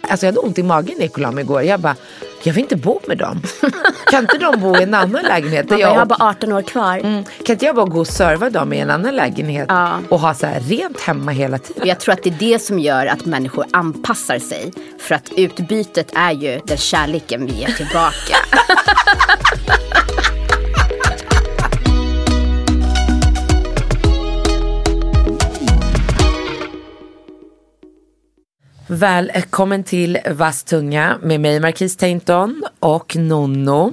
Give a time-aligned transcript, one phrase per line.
[0.00, 1.62] Alltså jag hade ont i magen när jag kollade igår.
[1.62, 1.96] Jag bara,
[2.42, 3.42] jag vill inte bo med dem.
[4.10, 5.68] Kan inte de bo i en annan lägenhet?
[5.68, 6.98] Där bara, jag har bara 18 år kvar.
[6.98, 7.24] Mm.
[7.24, 9.70] Kan inte jag bara gå och serva dem i en annan lägenhet
[10.08, 11.88] och ha så här rent hemma hela tiden?
[11.88, 14.72] Jag tror att det är det som gör att människor anpassar sig.
[14.98, 18.36] För att utbytet är ju den kärleken vi ger tillbaka.
[28.86, 33.92] Välkommen till Vass tunga med mig Marquis Tainton och Nonno.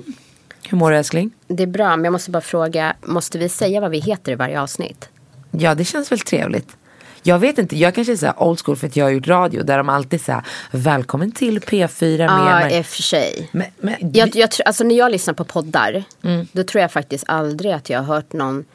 [0.70, 1.32] Hur mår du älskling?
[1.48, 4.36] Det är bra, men jag måste bara fråga, måste vi säga vad vi heter i
[4.36, 5.10] varje avsnitt?
[5.52, 6.78] Ja det känns väl trevligt.
[7.24, 9.64] Jag vet inte, jag kanske är så old school för att jag har gjort radio
[9.64, 13.50] där de alltid säger välkommen till P4 med Ja, i och för sig.
[13.52, 16.48] men, men, Jag, jag, alltså när jag lyssnar på poddar, Mm.
[16.52, 18.66] då tror jag faktiskt aldrig att jag har hört någon,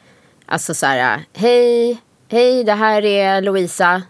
[0.45, 4.01] alltså så här, hej, hej, det här är Louisa.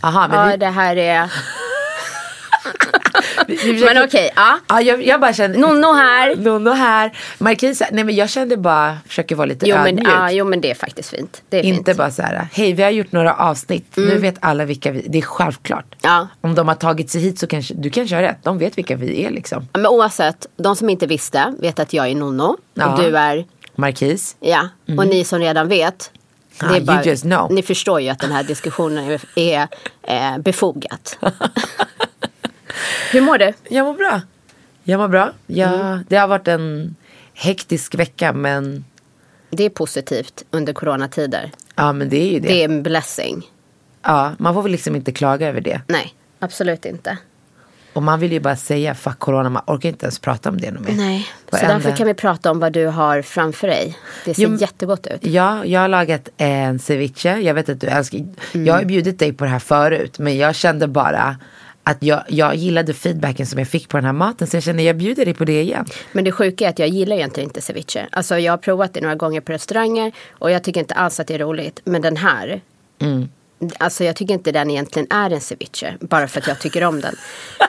[0.00, 1.30] Aha, men Ja, vi, det här är...
[3.46, 4.58] vi, vi försöker- Men okej, ja.
[4.68, 6.36] Ja, jag, jag bara kände, Nonno här.
[6.36, 7.12] Nonno här.
[7.38, 10.08] Marquis, nej men jag kände bara, försöker vara lite Jo men, ödmjuk.
[10.08, 11.42] ja, jo men det är faktiskt fint.
[11.48, 11.98] Det är Inte fint.
[11.98, 15.18] bara så här, hej vi har gjort några avsnitt, nu vet alla vilka vi, det
[15.18, 15.94] är självklart.
[16.02, 16.28] Ja.
[16.40, 18.96] Om de har tagit sig hit så kanske, du kanske har rätt, de vet vilka
[18.96, 19.62] vi är liksom.
[19.72, 22.56] Ja, Men oavsett, de som inte visste vet att jag är Nonno.
[22.74, 22.86] Ja.
[22.94, 24.68] Och du är, Marquis, ja.
[24.98, 26.10] Och ni som redan vet.
[26.62, 27.52] Ah, know.
[27.52, 29.68] Ni förstår ju att den här diskussionen är, är
[30.02, 31.18] eh, befogat.
[33.12, 33.52] Hur mår du?
[33.68, 34.20] jag mår bra.
[34.82, 35.32] Jag mår bra.
[35.46, 36.04] Jag, Mm.
[36.08, 36.96] Det har varit en
[37.34, 38.84] hektisk vecka men,
[39.50, 41.52] Det är positivt under coronatider.
[41.74, 42.48] ja men det är ju det.
[42.48, 43.50] Det är en blessing.
[44.02, 45.80] Ja, man får väl liksom inte klaga över det.
[45.86, 47.18] Nej, absolut inte.
[47.92, 50.70] Och man vill ju bara säga fuck corona, man orkar inte ens prata om det
[50.72, 50.92] mer.
[50.96, 53.98] Nej, så Varenda- därför kan vi prata om vad du har framför dig.
[54.24, 55.26] Det ser Jo, jättegott ut.
[55.26, 57.36] Ja, jag har lagat en ceviche.
[57.40, 58.66] Jag vet att du älskar, Mm.
[58.66, 60.18] jag har bjudit dig på det här förut.
[60.18, 61.36] Men jag kände bara
[61.84, 64.46] att jag, jag gillade feedbacken som jag fick på den här maten.
[64.46, 65.86] Så jag kände jag bjuder dig på det igen.
[66.12, 68.06] Men det sjuka är att jag gillar egentligen inte ceviche.
[68.12, 71.26] Alltså jag har provat det några gånger på restauranger och jag tycker inte alls att
[71.26, 71.80] det är roligt.
[71.84, 72.60] Men den här,
[73.02, 73.28] Mm.
[73.78, 75.94] Alltså jag tycker inte den egentligen är en ceviche.
[76.00, 77.14] Bara för att jag tycker om den.
[77.60, 77.68] eh,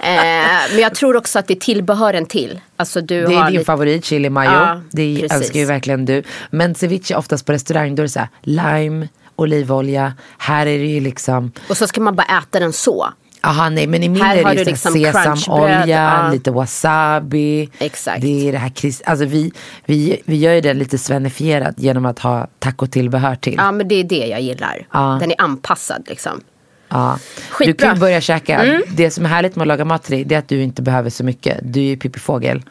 [0.72, 2.62] men jag tror också att det är tillbehören till.
[2.78, 4.50] Alltså du Det är din lite- favorit, chili mayo.
[4.52, 5.32] Ja, det precis.
[5.38, 6.24] älskar ju verkligen du.
[6.50, 10.14] Men ceviche oftast på restaurang då är det så här lime, olivolja.
[10.38, 13.08] Här är det ju liksom Och så ska man bara äta den så.
[13.44, 17.70] Aha, nej men i min Här är det du liksom liksom sesamolja, lite wasabi.
[17.80, 18.22] Exakt.
[18.22, 19.52] Det är det här kris- alltså vi,
[19.86, 23.56] vi, vi gör ju det lite svenifierat genom att ha tacotillbehör till.
[23.58, 24.88] Ja men det är det jag gillar.
[24.94, 25.18] Ja.
[25.22, 26.42] Den är anpassad liksom.
[26.90, 27.20] Ja.
[27.38, 27.88] Du Skitbra.
[27.88, 28.82] kan ju börja käka.
[28.88, 30.82] Det som är härligt med att laga mat till dig det är att du inte
[30.82, 31.60] behöver så mycket.
[31.64, 32.64] Du är ju pippifågel.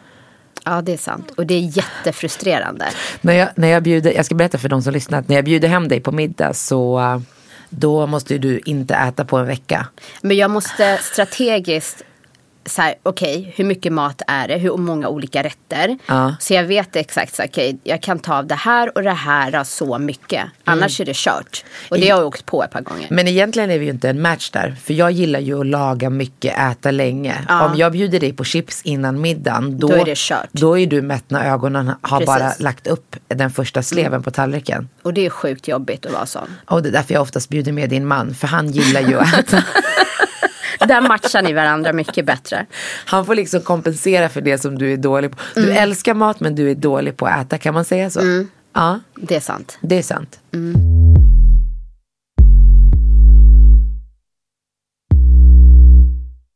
[0.65, 1.33] Ja det är sant.
[1.37, 2.85] Och det är jättefrustrerande.
[3.21, 5.45] När jag, när jag bjuder, jag ska berätta för de som lyssnar att när jag
[5.45, 7.21] bjuder hem dig på middag så uh,
[7.71, 9.87] då måste du inte äta på en vecka.
[10.23, 12.03] Men jag måste strategiskt
[12.71, 14.57] så här, okej, hur mycket mat är det?
[14.57, 15.99] Hur många olika rätter?
[16.07, 16.35] Ja.
[16.41, 19.55] Så jag vet exakt, så, okej, jag kan ta av det här och det här
[19.55, 20.45] av så mycket.
[20.65, 21.65] Annars är det kört.
[21.89, 23.07] Och det har jag åkt på ett par gånger.
[23.11, 24.77] Men egentligen är vi ju inte en match där.
[24.83, 27.35] För jag gillar ju att laga mycket, äta länge.
[27.49, 29.79] Om jag bjuder dig på chips innan middagen.
[29.79, 30.49] Då, Då är det kört.
[30.53, 32.27] Då är du mätt när ögonen har Precis.
[32.27, 34.89] bara lagt upp den första sleven på tallriken.
[35.03, 36.49] Och det är sjukt jobbigt att vara sån.
[36.67, 38.35] Och det är därför jag oftast bjuder med din man.
[38.35, 39.65] För han gillar ju att äta.
[40.79, 42.67] Där matchar ni varandra mycket bättre.
[43.05, 45.37] Han får liksom kompensera för det som du är dålig på.
[45.55, 45.77] Du Mm.
[45.83, 47.59] älskar mat men du är dålig på att äta.
[47.59, 48.21] Kan man säga så?
[48.75, 49.79] Ja, Det är sant.
[49.81, 50.41] det är sant.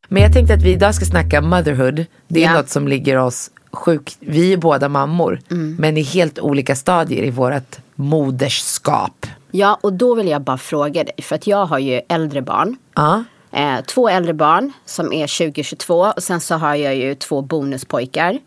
[0.09, 2.06] Men jag tänkte att vi idag ska snacka motherhood.
[2.29, 2.53] Det är Ja.
[2.53, 4.17] något som ligger oss sjukt.
[4.21, 5.41] Vi är båda mammor.
[5.50, 5.77] Mm.
[5.79, 9.27] Men i helt olika stadier i vårt moderskap.
[9.50, 11.15] Ja, och då vill jag bara fråga dig.
[11.23, 12.77] För att jag har ju äldre barn.
[12.94, 13.25] Ja.
[13.55, 18.39] Eh, två äldre barn som är 2022 och sen så har jag ju två bonuspojkar.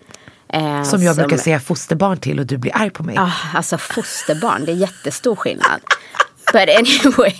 [0.49, 3.15] Eh, Som jag brukar säga fosterbarn till och du blir arg på mig.
[3.17, 5.81] Ah, alltså fosterbarn, det är jättestor skillnad.
[6.65, 7.33] But anyway.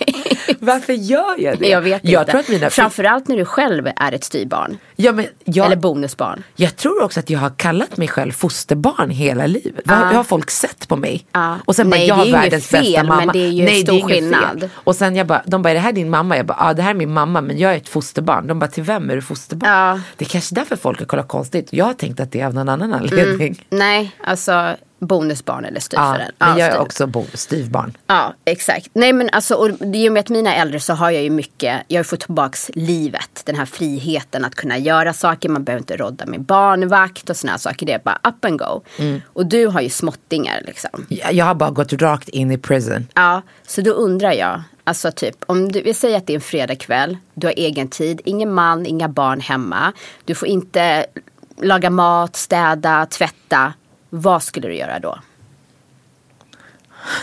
[0.60, 1.68] Varför gör jag det?
[1.68, 2.30] Jag vet jag inte.
[2.32, 2.70] Tror att mina...
[2.70, 4.78] Framförallt när du själv är ett styvbarn.
[4.96, 5.66] ja, men jag...
[5.66, 6.42] Eller bonusbarn.
[6.56, 9.82] Jag tror också att jag har kallat mig själv fosterbarn hela livet.
[9.84, 10.04] Vad Ja.
[10.06, 11.26] hur har folk sett på mig?
[11.32, 11.56] Ja.
[11.64, 13.32] Och sen bara, Nej, jag det har världens fel, bästa men mamma.
[13.32, 14.60] det är ju Nej, stor det är skillnad.
[14.60, 14.68] Fel.
[14.74, 16.36] Och sen jag bara, de bara, är det här din mamma?
[16.36, 18.46] Jag bara, ja det här är min mamma men jag är ett fosterbarn.
[18.46, 19.70] De bara, till vem är du fosterbarn?
[19.70, 20.00] Ja.
[20.16, 21.68] Det är kanske därför folk har kollat konstigt.
[21.70, 23.64] Jag har tänkt att det är av någon annan anledning.
[23.70, 26.32] Nej, alltså bonusbarn eller Ja, styvföräldrar.
[26.38, 27.96] men Ja, jag är också styvbarn.
[28.06, 28.88] Ja, exakt.
[28.92, 31.30] Nej men alltså, och i och med att mina är äldre så har jag ju
[31.30, 33.42] mycket, jag har fått tillbaks livet.
[33.44, 37.58] Den här friheten att kunna göra saker, man behöver inte rodda med barnvakt och här
[37.58, 37.86] saker.
[37.86, 38.82] Det är bara up and go.
[38.98, 39.20] Mm.
[39.32, 41.06] Och du har ju småttingar liksom.
[41.08, 43.06] Jag jag har bara gått rakt in i prison.
[43.14, 46.40] Ja, så då undrar jag, alltså typ om du, vi säger att det är en
[46.40, 49.92] fredagkväll, du har egen tid, ingen man, inga barn hemma.
[50.24, 51.06] Du får inte
[51.62, 53.72] laga mat, städa, tvätta.
[54.10, 55.18] Vad skulle du göra då?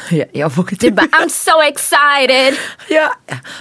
[0.10, 2.60] Jag, jag vågar Du bara I'm so excited!
[2.90, 3.10] ja.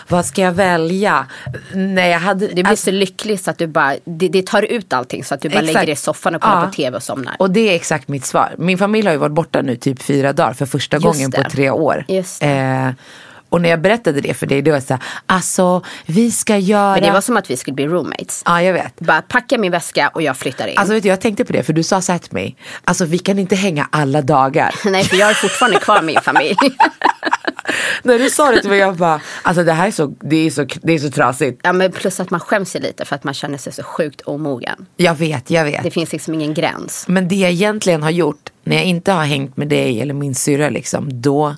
[0.09, 1.27] Vad ska jag välja?
[1.75, 2.47] Nej, jag hade...
[2.49, 5.35] Du blir alltså- så lycklig så att du bara, det, det tar ut allting så
[5.35, 5.75] att du bara Exakt.
[5.75, 6.67] lägger dig i soffan och kollar Ja.
[6.67, 7.37] på tv och somnar.
[7.39, 8.55] Och det är exakt mitt svar.
[8.59, 11.45] Min familj har ju varit borta nu typ fyra dagar för första Just gången det.
[11.45, 12.05] på tre år.
[12.09, 12.47] Just det.
[12.49, 12.91] Eh,
[13.55, 16.93] och när jag berättade det för dig, då var jag såhär, alltså vi ska göra...
[16.93, 18.43] Men det var som att vi skulle bli roommates.
[18.47, 19.01] Ja, jag vet.
[19.01, 20.79] Bara packa min väska och jag flyttar in.
[20.79, 23.19] Alltså vet du, jag tänkte på det, för du sa såhär till mig, alltså vi
[23.19, 24.75] kan inte hänga alla dagar.
[24.91, 26.57] Nej, för jag är fortfarande kvar med min familj.
[28.03, 30.51] när du sa det till mig, jag bara, alltså det här är så, det är
[30.51, 31.61] så, det är så trasigt.
[31.63, 34.21] ja, men plus att man skäms ju lite för att man känner sig så sjukt
[34.21, 34.87] omogen.
[34.97, 35.83] Jag vet, jag vet.
[35.83, 37.05] Det finns liksom ingen gräns.
[37.09, 40.35] Men det jag egentligen har gjort när jag inte har hängt med dig eller min
[40.35, 41.57] syrra liksom, då,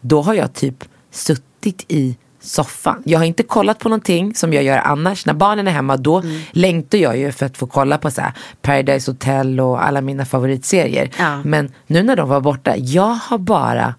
[0.00, 3.02] då har jag typ suttit i soffan.
[3.04, 5.26] Jag har inte kollat på någonting som jag gör annars.
[5.26, 6.40] När barnen är hemma då Mm.
[6.50, 8.32] längtar jag ju för att få kolla på så här
[8.62, 11.10] Paradise Hotel och alla mina favoritserier.
[11.18, 11.42] Ja.
[11.44, 13.94] Men nu när de var borta, jag har bara,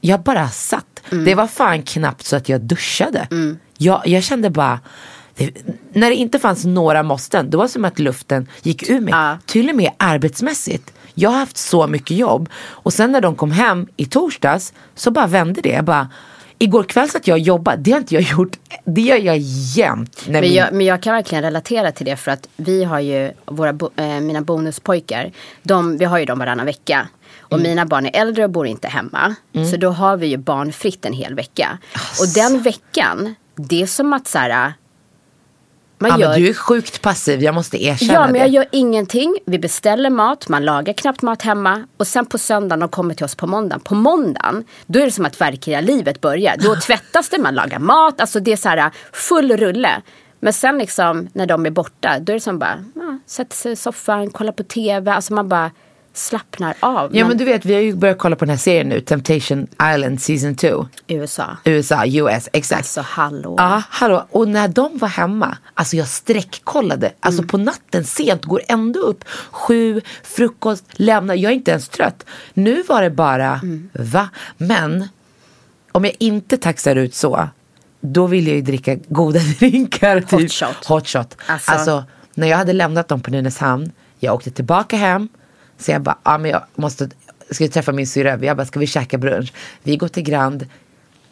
[0.00, 1.02] jag bara satt.
[1.12, 1.24] Mm.
[1.24, 3.28] Det var fan knappt så att jag duschade.
[3.78, 4.80] Jag, jag kände bara,
[5.36, 5.50] det,
[5.92, 9.10] när det inte fanns några måsten, då var det som att luften gick ur mig.
[9.14, 9.38] Ja.
[9.46, 10.92] Till och med arbetsmässigt.
[11.14, 12.48] Jag har haft så mycket jobb.
[12.56, 15.68] Och sen när de kom hem i torsdags så bara vände det.
[15.68, 16.08] Jag bara,
[16.62, 17.82] igår kväll satt jag och jobbade.
[17.82, 18.56] Det har inte jag gjort.
[18.84, 19.38] Det gör jag
[19.76, 20.24] jämt.
[20.28, 23.32] Men min- jag, men jag kan verkligen relatera till det för att vi har ju,
[23.46, 27.08] våra, eh, mina bonuspojkar, de, vi har ju dem varannan vecka.
[27.40, 27.70] Och Mm.
[27.70, 29.34] mina barn är äldre och bor inte hemma.
[29.70, 31.78] Så då har vi ju barnfritt en hel vecka.
[32.20, 34.72] Och den veckan, det är som att så här,
[36.00, 38.54] man ja, gör, men du är sjukt passiv, jag måste erkänna Ja, men jag det.
[38.54, 39.36] gör ingenting.
[39.46, 41.86] Vi beställer mat, man lagar knappt mat hemma.
[41.96, 43.80] Och sen på söndagen, de kommer till oss på måndagen.
[43.80, 46.56] På måndagen, då är det som att verkliga livet börjar.
[46.58, 48.20] Då tvättas det, man lagar mat.
[48.20, 50.02] Alltså det är så här full rulle.
[50.40, 53.72] Men sen liksom när de är borta, då är det som bara, ja, sätter sig
[53.72, 55.12] i soffan, kollar på tv.
[55.12, 55.70] Alltså man bara
[56.14, 57.16] slappnar av.
[57.16, 59.00] Ja Men men du vet, vi har ju börjat kolla på den här serien nu,
[59.00, 60.86] Temptation Island season 2.
[61.06, 61.56] USA.
[61.64, 62.78] USA, US, exakt.
[62.78, 63.54] Alltså hallå.
[63.58, 64.26] Ja, hallå.
[64.30, 67.12] Och när de var hemma, alltså jag sträckkollade.
[67.20, 71.34] Alltså på natten sent, går ändå upp sju, frukost, lämnar.
[71.34, 72.26] Jag är inte ens trött.
[72.54, 73.60] Nu var det bara,
[73.92, 74.28] va?
[74.56, 75.08] Men
[75.92, 77.48] om jag inte taxar ut så,
[78.00, 80.20] då vill jag ju dricka goda drinkar.
[80.20, 80.30] Typ.
[80.30, 80.86] Hot shot.
[80.86, 81.36] Hot shot.
[81.46, 82.04] Alltså- Alltså,
[82.34, 85.28] när jag hade lämnat dem på Nynäshamn, jag åkte tillbaka hem.
[85.80, 87.08] Så jag bara, ja men jag måste,
[87.50, 88.38] ska jag träffa min syrra.
[88.44, 89.52] Jag bara, ska vi käka brunch?
[89.82, 90.66] Vi går till Grand.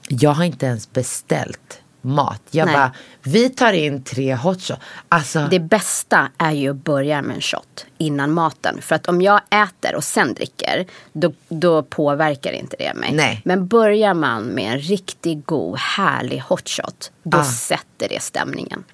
[0.08, 2.42] Jag har inte ens beställt mat.
[2.50, 2.74] Jag Nej.
[2.74, 2.92] bara,
[3.22, 4.78] vi tar in tre hot shot.
[5.08, 8.78] Alltså, Det bästa är ju att börja med en shot innan maten.
[8.80, 13.12] För att om jag äter och sen dricker, då, då påverkar inte det mig.
[13.12, 13.40] Nej.
[13.44, 17.44] Men börjar man med en riktigt god, härlig hot shot, då Ah.
[17.44, 18.84] sätter det stämningen.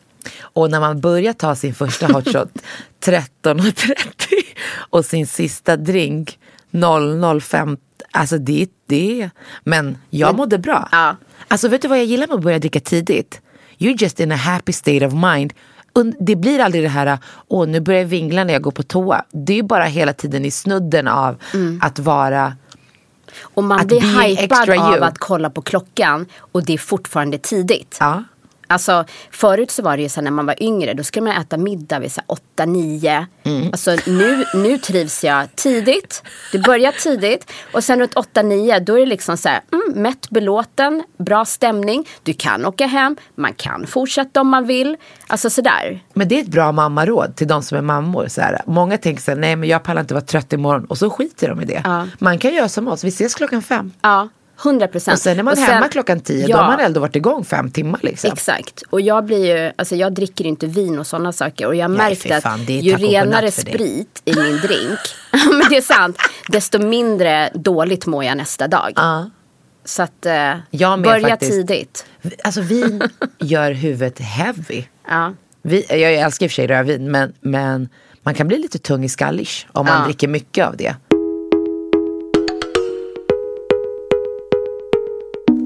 [0.41, 2.49] Och när man börjar ta sin första hot shot
[3.05, 3.95] 13.30
[4.91, 6.39] och sin sista drink
[6.73, 7.79] 00.05.
[8.11, 9.31] Alltså det, det
[9.65, 10.89] Men jag mådde bra.
[10.93, 11.17] Ja.
[11.49, 13.41] Alltså vet du vad jag gillar med att börja dricka tidigt?
[13.79, 15.53] You're just in a happy state of mind.
[16.19, 19.25] Det blir aldrig det här, åh nu börjar jag vingla när jag går på toa.
[19.33, 21.37] Det är bara hela tiden i snudden av
[21.81, 22.57] att vara
[23.41, 27.97] Och man blir hypad av att kolla på klockan och det är fortfarande tidigt.
[28.01, 28.25] Ja.
[28.67, 31.57] Alltså förut så var det ju så när man var yngre, då skulle man äta
[31.57, 33.27] middag vid så här 8-9.
[33.43, 33.67] Mm.
[33.73, 36.23] Alltså nu, nu trivs jag tidigt.
[36.53, 40.31] Det börjar tidigt och sen runt 8-9 då är det liksom så här, mm, mätt,
[40.31, 42.09] belåten, bra stämning.
[42.23, 44.97] Du kan åka hem, man kan fortsätta om man vill.
[45.27, 46.05] Alltså sådär.
[46.15, 48.29] Men det är ett bra mammaråd till de som är mammor.
[48.29, 48.61] Så här.
[48.67, 50.85] Många tänker så här, nej men jag pallar inte vara trött imorgon.
[50.85, 51.83] Och så skiter de i det.
[51.85, 52.07] Ja.
[52.19, 53.93] Man kan göra som oss, vi ses klockan fem.
[54.03, 54.29] Ja,
[54.63, 55.15] 100 procent.
[55.17, 58.01] Och sen är man hemma klockan tio, då har man ändå varit igång fem timmar
[58.03, 58.31] liksom.
[58.33, 58.83] Exakt.
[58.91, 61.67] Och jag blir ju, alltså jag dricker inte vin och sådana saker.
[61.67, 64.99] Och jag Nej, märkte att ju och renare sprit i min drink,
[65.33, 66.19] men det är sant,
[66.49, 68.93] desto mindre dåligt mår jag nästa dag.
[68.97, 69.31] Ja.
[69.85, 71.53] Så att eh, börja faktiskt.
[71.53, 72.07] tidigt.
[72.45, 73.03] Alltså vin
[73.39, 74.85] gör huvudet heavy.
[75.09, 75.33] Ja.
[75.63, 77.89] Vi, jag älskar i och för sig rödvin men, men
[78.23, 80.05] man kan bli lite tung i skallish om man Ja.
[80.05, 80.97] dricker mycket av det.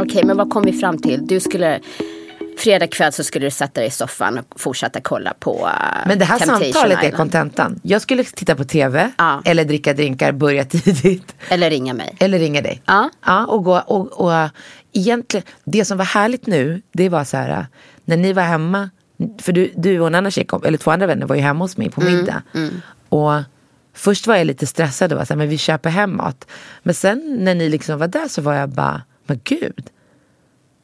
[0.00, 1.26] Okej, men vad kom vi fram till?
[1.26, 1.80] Du skulle,
[2.58, 6.18] fredag kväll så skulle du sätta dig i soffan och fortsätta kolla på uh, Men
[6.18, 7.16] det här Temptation samtalet är Island.
[7.16, 7.80] kontentan.
[7.82, 9.42] Jag skulle titta på tv Ja.
[9.44, 11.34] eller dricka drinkar, börja tidigt.
[11.48, 12.16] Eller ringa mig.
[12.20, 12.82] Eller ringa dig.
[12.86, 13.10] Ja.
[13.26, 14.48] ja och, gå, och, och
[14.92, 17.66] egentligen, det som var härligt nu, det var så här,
[18.04, 18.90] när ni var hemma,
[19.40, 21.76] för du, du och en annan tjej, eller två andra vänner var ju hemma hos
[21.76, 22.42] mig på Mm, middag.
[23.08, 23.32] Och
[23.94, 26.46] först var jag lite stressad och var så här, men vi köper hem mat.
[26.82, 29.86] Men sen när ni liksom var där så var jag bara, men gud.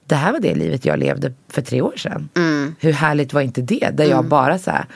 [0.07, 2.29] Det här var det livet jag levde för tre år sedan.
[2.37, 2.75] Mm.
[2.81, 3.91] Hur härligt var inte det?
[3.93, 4.87] Där jag bara så här,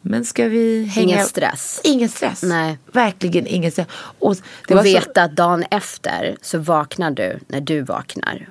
[0.00, 1.06] men ska vi hänga?
[1.14, 1.80] Ingen stress.
[1.84, 2.42] Ingen stress.
[2.42, 2.78] Nej.
[2.92, 3.86] Verkligen ingen stress.
[4.18, 4.36] Och
[4.68, 8.48] det Och var så- veta att dagen efter så vaknar du när du vaknar.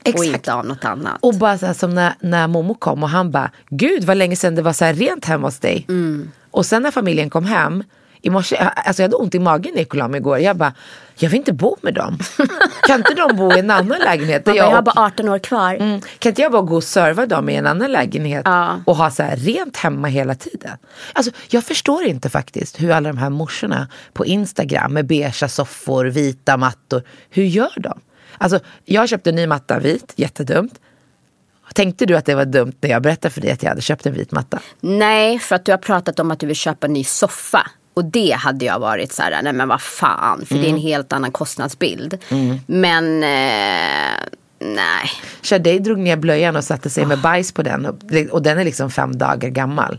[0.00, 0.26] Och Exakt.
[0.26, 1.16] inte av något annat.
[1.20, 4.36] Och bara så här, som när, när Momo kom och han bara, gud vad länge
[4.36, 5.84] sedan det var så här rent hemma hos dig.
[5.88, 6.30] Mm.
[6.50, 7.84] Och sen när familjen kom hem,
[8.22, 10.38] i morse, alltså jag hade ont i magen när Nicola igår.
[10.38, 10.74] Jag bara,
[11.18, 12.18] jag vill inte bo med dem.
[12.86, 14.44] kan inte de bo i en annan lägenhet?
[14.44, 15.74] bara, jag har bara 18 år kvar.
[15.74, 16.00] Mm.
[16.18, 18.80] Kan inte jag bara gå och serva dem i en annan lägenhet Ja.
[18.86, 20.78] och ha så här rent hemma hela tiden?
[21.12, 26.04] Alltså, jag förstår inte faktiskt hur alla de här morsorna på Instagram med beiga soffor,
[26.04, 28.00] vita mattor, hur gör de?
[28.38, 30.80] Alltså, jag köpte en ny matta vit, jättedumt.
[31.74, 34.06] Tänkte du att det var dumt när jag berättade för dig att jag hade köpt
[34.06, 34.58] en vit matta?
[34.80, 37.66] Nej, för att du har pratat om att du vill köpa en ny soffa.
[37.94, 40.76] Och det hade jag varit så här, nej men vad fan, för det är en
[40.76, 42.18] helt annan kostnadsbild.
[42.66, 44.16] Men, eh,
[44.58, 45.10] nej.
[45.42, 47.96] Shadej drog ner blöjan och satte sig med bajs på den och,
[48.30, 49.98] och den är liksom fem dagar gammal.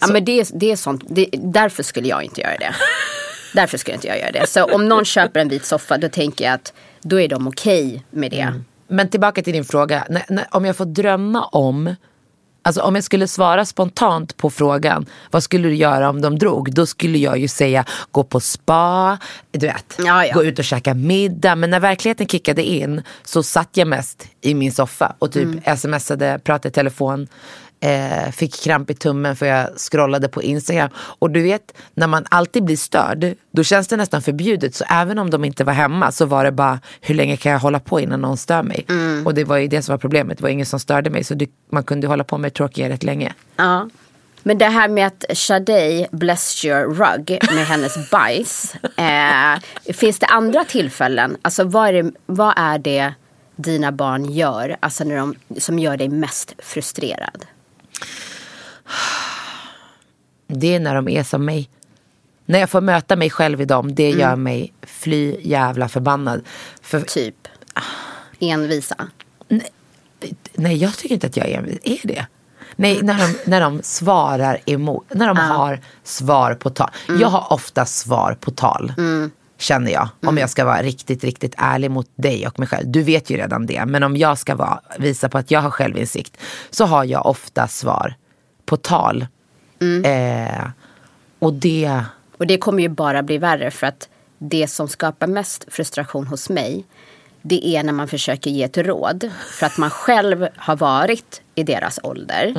[0.00, 2.74] Ja, men det, det är sånt, det, därför skulle jag inte göra det.
[3.54, 4.46] därför skulle inte jag göra det.
[4.48, 8.04] Så om någon köper en vit soffa, då tänker jag att då är de okej
[8.10, 8.54] med det.
[8.88, 10.06] Men tillbaka till din fråga.
[10.08, 11.94] När, om jag får drömma om,
[12.62, 16.74] alltså om jag skulle svara spontant på frågan, vad skulle du göra om de drog?
[16.74, 19.18] Då skulle jag ju säga gå på spa,
[19.50, 20.34] du vet, Ja, ja.
[20.34, 21.54] gå ut och käka middag.
[21.56, 26.40] Men när verkligheten kickade in så satt jag mest i min soffa och typ smsade,
[26.44, 27.28] pratade i telefon.
[27.82, 30.90] Eh, fick kramp i tummen för jag scrollade på Instagram.
[30.96, 34.74] Och du vet, när man alltid blir störd, då känns det nästan förbjudet.
[34.74, 37.58] Så även om de inte var hemma så var det bara, hur länge kan jag
[37.58, 38.86] hålla på innan någon stör mig?
[39.24, 41.24] Och det var ju det som var problemet, det var ingen som störde mig.
[41.24, 43.32] Så det, man kunde hålla på med tråkiga rätt länge.
[43.56, 43.88] Ja.
[44.42, 48.74] Men det här med att Sade blessed your rug med hennes bajs.
[48.96, 51.36] Eh, finns det andra tillfällen?
[51.42, 53.14] Alltså vad är det, vad är det
[53.56, 57.46] dina barn gör alltså när de, som gör dig mest frustrerad?
[60.46, 61.68] Det är när de är som mig.
[62.46, 66.42] När jag får möta mig själv i dem, det gör mig fly jävla förbannad.
[66.82, 67.48] För, Typ
[68.40, 68.96] envisa.
[70.54, 72.26] nej, jag tycker inte att jag är, är det.
[72.76, 76.90] Nej, när de, när de svarar emot, när de har svar på tal.
[77.20, 78.92] Jag har ofta svar på tal.
[79.58, 80.08] Känner jag.
[80.26, 82.90] Om jag ska vara riktigt, riktigt ärlig mot dig och mig själv.
[82.90, 83.86] Du vet ju redan det.
[83.86, 86.36] Men om jag ska vara, visa på att jag har självinsikt.
[86.70, 88.14] Så har jag ofta svar
[88.70, 89.26] på tal.
[90.04, 90.68] Eh,
[91.38, 92.04] och det...
[92.36, 94.08] Och det kommer ju bara bli värre för att
[94.38, 96.84] det som skapar mest frustration hos mig
[97.42, 101.62] det är när man försöker ge ett råd för att man själv har varit i
[101.62, 102.52] deras ålder.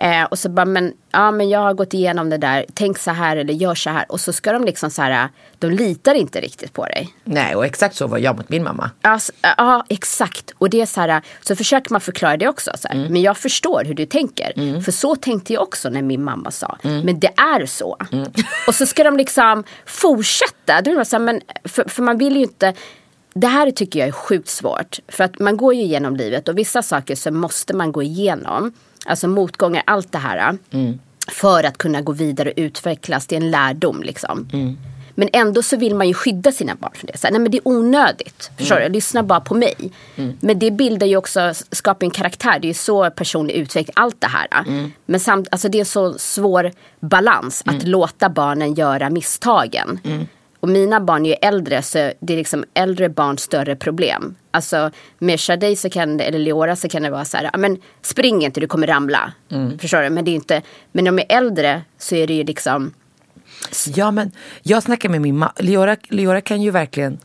[0.00, 3.10] Eh, och så bara, men, ja, men jag har gått igenom det där, tänk så
[3.10, 4.04] här eller gör så här.
[4.08, 5.28] Och så ska de liksom så här,
[5.58, 7.14] de litar inte riktigt på dig.
[7.24, 8.90] Nej, och exakt så var jag mot min mamma.
[9.02, 10.50] Alltså, ja, exakt.
[10.58, 12.70] Och det är så här, så försöker man förklara det också.
[12.74, 13.08] Så här.
[13.10, 14.80] Men jag förstår hur du tänker.
[14.80, 16.78] För så tänkte jag också när min mamma sa.
[16.82, 17.96] Men det är så.
[18.66, 20.82] Och så ska de liksom fortsätta.
[20.82, 22.74] Då är så här, men, för, för man vill ju inte.
[23.34, 24.98] Det här tycker jag är sjukt svårt.
[25.08, 28.72] För att man går ju igenom livet och vissa saker så måste man gå igenom.
[29.06, 30.58] Alltså motgångar, allt det här.
[31.28, 33.26] För att kunna gå vidare och utvecklas.
[33.26, 34.48] Det är en lärdom liksom.
[35.14, 37.18] Men ändå så vill man ju skydda sina barn från det.
[37.18, 38.50] Så här, nej men det är onödigt.
[38.56, 38.88] Förstår du?
[38.88, 39.74] Lyssna bara på mig.
[40.40, 42.58] Men det bildar ju också, skapar en karaktär.
[42.60, 44.48] Det är ju så personlig utveckling, allt det här.
[45.06, 50.00] Men samt, alltså det är så svår balans att låta barnen göra misstagen.
[50.60, 54.34] Och mina barn är ju äldre så det är liksom äldre barn större problem.
[54.50, 57.58] Alltså med Shadej så kan det, eller Leora så kan det vara så här, "Ja,
[57.58, 59.32] men spring inte du kommer ramla.
[59.78, 60.10] Förstår du?
[60.10, 60.62] Men det är inte,
[60.92, 62.92] men om de är äldre så är det ju liksom
[63.94, 65.52] Ja, men jag snackar med min mamma.
[65.56, 67.18] Leora, Leora kan ju verkligen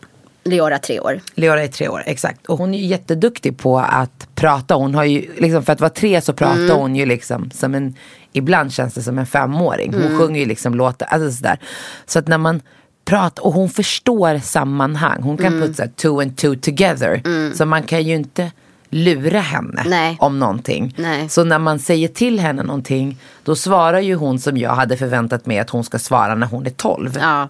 [0.44, 1.20] Leora tre år.
[1.36, 2.46] Leora är tre år, exakt.
[2.46, 4.76] Och hon är ju jätteduktig på att prata.
[4.76, 6.76] Hon har ju, liksom, för att vara tre så pratar Mm.
[6.78, 7.96] hon ju liksom som en,
[8.34, 9.94] ibland känns det som en femåring.
[9.94, 10.18] Hon Mm.
[10.20, 11.60] sjunger ju liksom låtar, alltså sådär.
[12.06, 12.62] Så att när man
[13.06, 15.22] prata och hon förstår sammanhang.
[15.24, 15.62] Hon kan Mm.
[15.68, 17.22] putsa two and two together.
[17.56, 18.52] Så man kan ju inte
[18.90, 20.18] lura henne Nej.
[20.20, 20.94] om någonting.
[20.98, 21.30] Nej.
[21.30, 25.46] Så när man säger till henne någonting då svarar ju hon som jag hade förväntat
[25.46, 27.18] mig att hon ska svara när hon är 12.
[27.22, 27.50] Ja.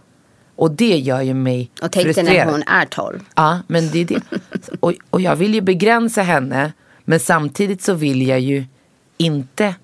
[0.56, 3.20] Och det gör ju mig Och tänk dig när hon är 12.
[3.36, 4.22] Ja, men det är det.
[4.80, 6.74] Och, och jag vill ju begränsa henne.
[7.06, 8.66] Men samtidigt så vill jag ju
[9.18, 9.76] inte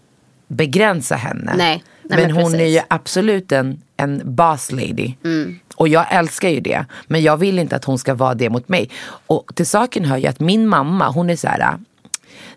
[0.48, 1.54] begränsa henne.
[1.58, 5.14] Nej, nej, men, men hon är ju absolut en, en boss lady.
[5.24, 5.60] Mm.
[5.76, 6.86] Och jag älskar ju det.
[7.08, 8.90] Men jag vill inte att hon ska vara det mot mig.
[9.28, 11.78] Och till saken hör ju att min mamma, hon är så här.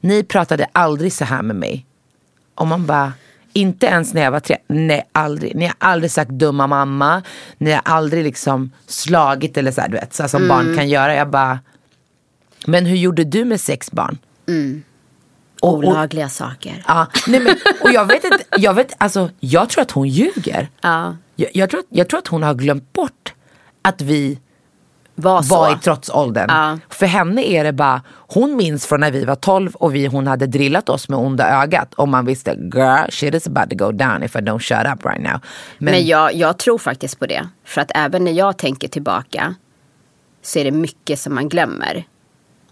[0.01, 1.87] Ni pratade aldrig så här med mig.
[2.55, 3.13] Och man bara,
[3.53, 4.57] inte ens när jag var tre.
[4.67, 5.55] Nej, aldrig.
[5.57, 7.23] Ni har aldrig sagt dumma mamma.
[7.59, 10.49] Ni har aldrig liksom slagit eller så här, du vet, så här som Mm.
[10.49, 11.15] barn kan göra.
[11.15, 11.59] Jag bara,
[12.67, 14.19] men hur gjorde du med sex barn?
[15.61, 16.85] Och- och- Olagliga saker.
[16.89, 20.69] Ja, nej men, och jag vet inte, jag vet, alltså jag tror att hon ljuger.
[20.81, 21.17] Ja.
[21.37, 23.35] Jag, jag, tror, att- jag tror att hon har glömt bort
[23.83, 24.39] att vi
[25.15, 25.55] Var så.
[25.55, 26.47] var i trotsåldern.
[26.51, 26.79] Ja.
[26.89, 30.27] För henne är det bara, hon minns från när vi var 12 och vi, hon
[30.27, 31.95] hade drillat oss med onda ögat.
[31.95, 35.05] Och man visste, girl shit is about to go down if I don't shut up
[35.07, 35.41] right now.
[35.79, 37.49] Men, Men jag, jag tror faktiskt på det.
[37.65, 39.55] För att även när jag tänker tillbaka
[40.43, 42.05] så är det mycket som man glömmer.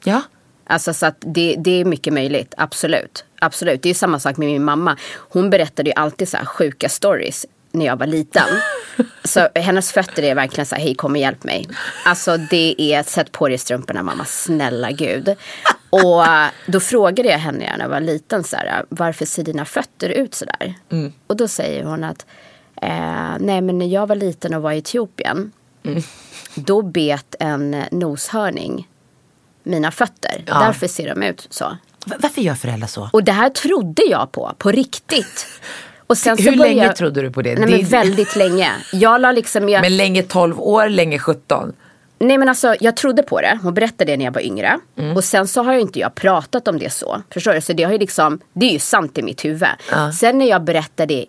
[0.04, 0.22] ja,
[0.66, 3.24] Alltså så att det, det är mycket möjligt, absolut.
[3.40, 4.96] Absolut, det är samma sak med min mamma.
[5.14, 8.48] Hon berättade ju alltid så här sjuka stories när jag var liten.
[9.24, 11.68] Så hennes fötter är verkligen så här, hej kom och hjälp mig.
[12.04, 15.28] Alltså det är, sätt på dig strumporna mamma, snälla gud.
[15.90, 16.24] Och
[16.66, 20.34] då frågade jag henne när jag var liten så här, varför ser dina fötter ut
[20.34, 20.74] så där?
[21.26, 22.26] Och då säger hon att,
[22.82, 25.52] eh, nej men när jag var liten och var i Etiopien,
[26.54, 28.88] då bet en noshörning
[29.62, 30.44] mina fötter.
[30.46, 30.60] Ja.
[30.60, 31.64] Därför ser de ut så.
[32.06, 33.10] Va- varför gör föräldrar så?
[33.12, 35.46] Och det här trodde jag på, på riktigt.
[36.12, 37.54] Och sen så Hur länge trodde du på det?
[37.54, 38.70] Nej Det- men väldigt länge.
[38.92, 39.68] Jag la liksom...
[39.68, 39.80] Jag...
[39.80, 41.72] Men länge 12 år, länge 17.
[42.18, 43.58] Nej men alltså jag trodde på det.
[43.62, 44.78] Hon berättade det när jag var yngre.
[44.98, 45.16] Mm.
[45.16, 47.22] Och sen så har ju inte jag pratat om det så.
[47.30, 47.60] Förstår du?
[47.60, 49.68] Så det har ju liksom, det är ju sant i mitt huvud.
[50.18, 51.24] Sen när jag berättar det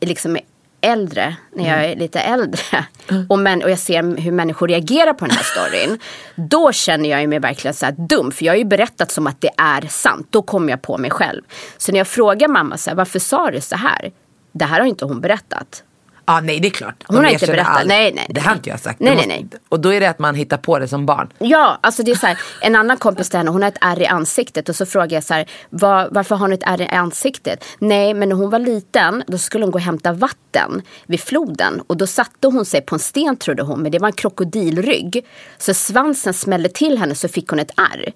[0.00, 0.42] liksom är
[0.80, 1.98] äldre, när jag är Mm.
[1.98, 2.84] lite äldre.
[3.28, 5.98] Och, men, och jag ser hur människor reagerar på den här storyn.
[6.48, 8.30] då känner jag mig verkligen så här dum.
[8.32, 10.26] För jag har ju berättat som att det är sant.
[10.30, 11.42] Då kommer jag på mig själv.
[11.76, 14.10] Så när jag frågar mamma så här, varför sa du så här?
[14.52, 15.82] Det här har inte hon berättat.
[16.26, 17.04] Ja, nej det är klart.
[17.06, 17.76] Hon De har inte berättat.
[17.76, 17.88] aldrig.
[17.98, 18.42] Nej, nej, Det nej.
[18.48, 19.00] har inte jag sagt.
[19.00, 21.28] Nej, Det nej, måste- Och då är det att man hittar på det som barn.
[21.38, 24.02] Ja, alltså det är så här, en annan kompis till henne, hon har ett ärr
[24.02, 26.86] i ansiktet och så frågar jag så här, "Var, varför har hon ett ärr i
[26.86, 27.64] ansiktet?
[27.78, 31.82] Nej, men när hon var liten då skulle hon gå och hämta vatten vid floden
[31.86, 35.26] och då satte hon sig på en sten trodde hon, men det var en krokodilrygg.
[35.58, 38.12] Så svansen smällde till henne så fick hon ett ärr.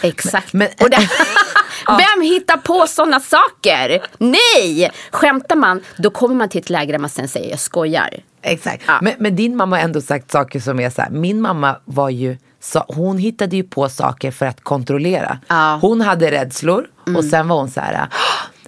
[0.00, 0.52] Exakt.
[0.52, 0.96] Men- och det,
[1.88, 4.02] Vem hittar på sådana saker?
[4.18, 4.90] Nej!
[5.10, 8.08] Skämtar man, då kommer man till ett läge där man sen säger jag skojar.
[8.42, 8.82] Exakt.
[8.86, 8.98] Ja.
[9.02, 11.10] Men, men din mamma har ändå sagt saker som är så här.
[11.10, 15.38] Min mamma var ju, sa- hon hittade ju på saker för att kontrollera.
[15.48, 15.68] Ja.
[15.68, 15.80] Mm.
[15.80, 18.06] Hon hade rädslor och sen var hon så här.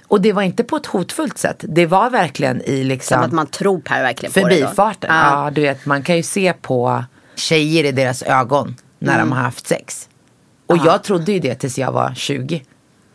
[0.09, 1.57] Och det var inte på ett hotfullt sätt.
[1.69, 5.11] Det var verkligen i Som liksom att man tror på verkligen på förbifarten.
[5.15, 5.51] Ja.
[5.53, 7.05] du vet, man kan ju se på
[7.35, 9.29] tjejer i deras ögon när Mm.
[9.29, 10.09] de har haft sex.
[10.73, 12.63] Och jag trodde ju det tills jag var 20.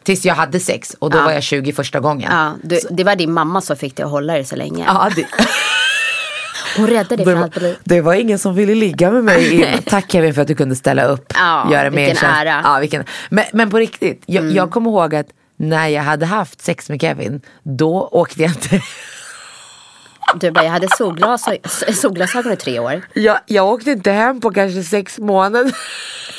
[0.03, 1.23] Tills jag hade sex och då Ja.
[1.23, 2.31] var jag 20 första gången.
[2.31, 4.83] Ja, du, det var din mamma som fick dig att hålla dig så länge.
[4.87, 5.25] Ja, det,
[6.77, 7.77] Hon räddade dig från allt liv.
[7.83, 9.81] det var ingen som ville ligga med mig.
[9.85, 11.33] Tack Kevin för att du kunde ställa upp.
[11.35, 12.23] Ja, göra vilken en tjänst.
[12.41, 12.51] ära.
[12.53, 12.65] Mm.
[12.71, 15.27] Ja, vilken, men, men på riktigt, jag, jag kommer ihåg att
[15.59, 18.81] när jag hade haft sex med Kevin, då åkte jag inte
[20.35, 21.61] Du bara, jag hade solglasögon,
[21.93, 23.07] solglasögon i tre år.
[23.13, 25.71] jag, jag åkte inte hem på kanske sex månader.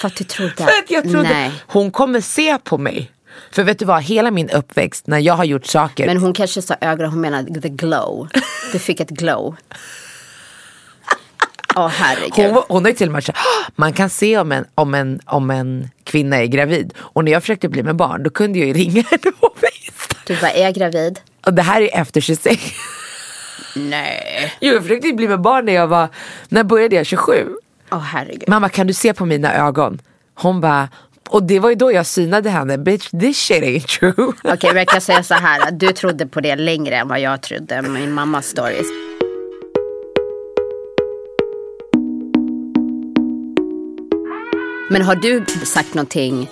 [0.00, 0.54] För att du trodde.
[0.56, 1.52] För att jag trodde Nej.
[1.66, 3.12] hon kommer se på mig.
[3.50, 6.06] För vet du vad, hela min uppväxt när jag har gjort saker.
[6.06, 8.28] Men hon kanske sa ögon, hon menade the glow.
[8.72, 9.56] Du fick ett glow.
[11.90, 12.52] Herregud.
[12.54, 14.94] hon, hon har ju till och med sagt, "Ah, man kan se om en, om,
[14.94, 16.94] en, om en kvinna är gravid.
[16.98, 20.24] Och när jag försökte bli med barn då kunde jag ju ringa henne på Facetime.
[20.26, 21.20] Du bara, är jag gravid?
[21.46, 22.62] Och det här är efter 26.
[23.74, 24.54] Nej.
[24.60, 26.08] Jo, jag försökte bli med barn när jag var,
[26.48, 27.48] när började jag 27?
[27.90, 28.48] Åh herregud.
[28.48, 29.98] Mamma kan du se på mina ögon?
[30.34, 30.88] Hon bara,
[31.28, 34.32] och det var ju då jag synade henne, bitch this shit ain't true.
[34.44, 35.70] Okej, men jag kan säga så här.
[35.70, 37.82] Du trodde på det längre än vad jag trodde.
[37.82, 38.86] Min mammas stories.
[44.90, 46.50] Men har du sagt någonting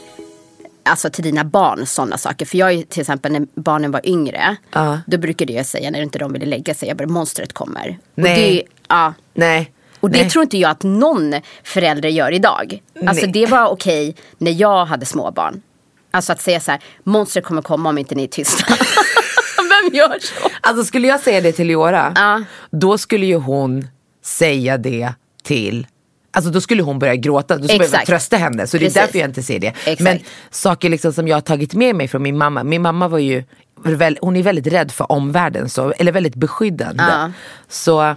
[0.87, 2.47] alltså till dina barn sådana saker?
[2.47, 4.57] För jag är till exempel när barnen var yngre.
[4.73, 5.01] Ja.
[5.07, 6.89] Då brukade jag säga när inte de ville lägga sig.
[6.89, 7.99] Jag bara, monstret kommer.
[8.15, 8.33] Nej.
[8.33, 9.15] Och det, ja.
[9.35, 9.73] Nej.
[10.01, 10.31] Och det nej.
[10.31, 12.83] tror inte jag att någon förälder gör idag.
[13.07, 13.33] Alltså Nej.
[13.33, 15.63] det var okej när jag hade småbarn.
[16.11, 18.65] Alltså att säga så här, monstret kommer komma om inte ni är tysta.
[19.57, 20.49] Vem gör så?
[20.61, 22.43] Alltså skulle jag säga det till Leora, Ja.
[22.71, 23.89] då skulle ju hon
[24.25, 25.87] säga det till
[26.37, 28.67] Alltså då skulle hon börja gråta, då skulle jag trösta henne.
[28.67, 28.95] Så det är Precis.
[29.03, 29.67] därför jag inte säger det.
[29.67, 30.01] Exakt.
[30.01, 30.19] Men
[30.51, 32.65] saker liksom som jag har tagit med mig från min mamma.
[32.65, 33.45] Min mamma var ju,
[34.21, 37.05] hon är väldigt rädd för omvärlden, så, eller väldigt beskyddande.
[37.09, 37.31] Ja.
[37.69, 38.15] Så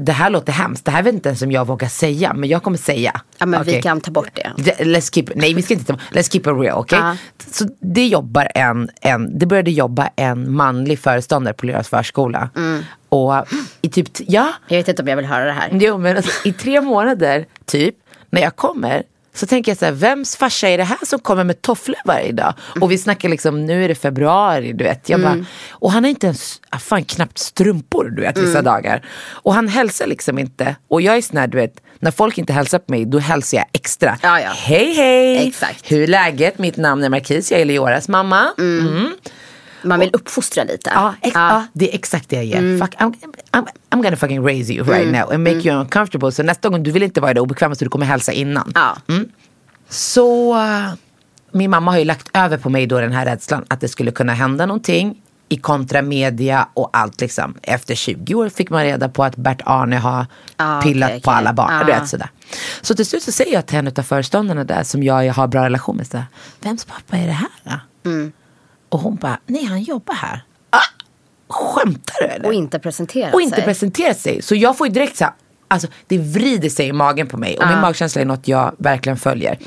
[0.00, 2.62] det här låter hemskt, det här vet inte ens om jag vågar säga, men jag
[2.62, 3.20] kommer säga.
[3.38, 3.82] Ja men vi Okej?
[3.82, 4.52] kan ta bort det.
[4.84, 6.98] Let's keep, nej vi ska inte ta, let's keep it real, okej?
[6.98, 7.16] Ja.
[7.50, 12.50] Så det jobbar en, en, det började jobba en manlig föreståndare på Leras förskola.
[12.56, 12.82] Mm.
[13.08, 13.34] Och
[13.82, 15.68] i typ, ja, Jag vet inte om jag vill höra det här.
[15.72, 17.94] jo men alltså, i tre månader typ,
[18.30, 19.02] när jag kommer
[19.38, 22.32] så tänker jag så här, vems farsa är det här som kommer med tofflor varje
[22.32, 22.54] dag?
[22.80, 25.08] Och vi snackar liksom, nu är det februari, du vet.
[25.08, 29.06] Jag bara, och han har inte ens, ah, fan knappt strumpor du vet vissa dagar.
[29.30, 30.76] Och han hälsar liksom inte.
[30.88, 33.58] Och jag är sån här, du vet, när folk inte hälsar på mig, då hälsar
[33.58, 34.18] jag extra.
[34.22, 34.50] Ja, ja.
[34.56, 35.48] Hej hej!
[35.48, 35.92] Exakt.
[35.92, 36.58] Hur är läget?
[36.58, 38.48] Mitt namn är Marquis, jag är Leoras mamma.
[38.58, 39.12] Mm.
[39.82, 40.90] Man vill uppfostra lite.
[40.94, 42.78] Ja, ex- ja, det är exakt det jag gör.
[42.78, 43.14] Fuck, I'm,
[43.52, 46.32] I'm, I'm gonna fucking raise you right now and make you uncomfortable.
[46.32, 48.72] Så nästa gång du vill inte vara där obekväma så du kommer hälsa innan.
[48.74, 48.96] Ja.
[49.88, 50.92] Så uh,
[51.52, 54.10] min mamma har ju lagt över på mig då den här rädslan att det skulle
[54.10, 57.54] kunna hända någonting i kontra media och allt liksom.
[57.62, 61.38] Efter 20 år fick man reda på att Bert-Arne har Ah, pillat okej, på okej.
[61.38, 61.72] alla barn.
[61.72, 61.78] Ah.
[61.84, 62.30] Du vet, sådär.
[62.80, 65.64] Så till slut så säger jag till en av föreståndarna där som jag har bra
[65.64, 66.06] relation med.
[66.06, 66.26] Så här,
[66.60, 68.10] Vems pappa är det här då?
[68.10, 68.32] Mm.
[68.88, 70.42] Och hon bara, nej han jobbar här.
[70.70, 70.78] Ah,
[71.48, 72.46] skämtar du eller?
[72.46, 73.64] Och inte presentera och inte sig.
[73.64, 74.42] presentera sig.
[74.42, 75.32] Så jag får ju direkt så här,
[75.68, 77.58] alltså det vrider sig i magen på mig.
[77.58, 79.58] Och min magkänsla är något jag verkligen följer.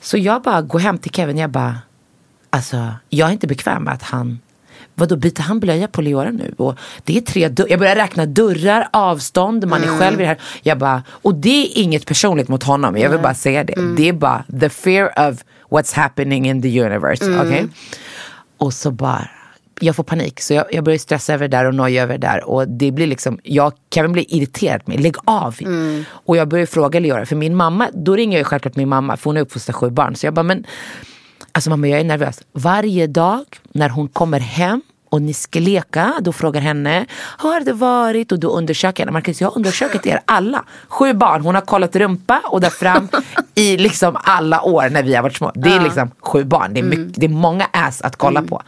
[0.00, 1.78] Så jag bara går hem till Kevin, jag bara,
[2.50, 4.38] alltså jag är inte bekväm med att han
[4.96, 6.54] Vadå byter han blöja på Leora nu?
[6.58, 7.70] Och det är tre dörrar.
[7.70, 10.38] Jag börjar räkna dörrar, avstånd, man är själv i det här.
[10.62, 12.96] Jag bara, och det är inget personligt mot honom.
[12.98, 13.94] Jag vill bara säga det.
[13.96, 17.40] Det är bara the fear of what's happening in the universe.
[17.40, 17.66] okej?
[18.64, 19.28] Och så bara,
[19.80, 20.40] jag får panik.
[20.40, 22.44] Så jag, jag börjar stressa över det där och noja över det där.
[22.44, 25.56] Och det blir liksom, jag, Kevin blir irriterad mig, lägg av.
[26.08, 29.24] Och jag börjar fråga Leora, för min mamma, då ringer jag självklart min mamma, för
[29.24, 30.16] hon har uppfostrat sju barn.
[30.16, 30.66] Så jag bara, men
[31.52, 32.42] alltså mamma jag är nervös.
[32.52, 34.82] Varje dag när hon kommer hem
[35.14, 38.32] och ni ska leka, då frågar henne, har det varit?
[38.32, 39.12] Och då undersöker henne.
[39.12, 40.64] Marcus, jag har undersökt er alla.
[40.88, 43.08] Sju barn, hon har kollat rumpa och där fram
[43.54, 45.52] i liksom alla år när vi har varit små.
[45.54, 48.62] Det är liksom sju barn, det är, mycket, det är många ass att kolla på.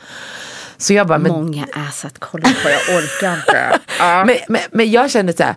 [0.77, 3.79] Så jag bara, men Många ass att kolla på, jag orkar inte.
[3.99, 5.55] men, men, men jag kände så här,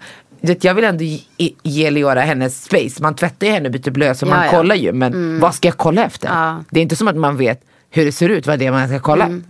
[0.62, 1.20] jag vill ändå ge,
[1.64, 3.02] ge Leora hennes space.
[3.02, 4.52] Man tvättar ju henne och byter blöja så Ja, man ja.
[4.52, 4.94] kollar ju.
[4.94, 6.28] Men vad ska jag kolla efter?
[6.28, 6.64] Ja.
[6.70, 8.88] Det är inte som att man vet hur det ser ut, vad det är man
[8.88, 9.42] ska kolla.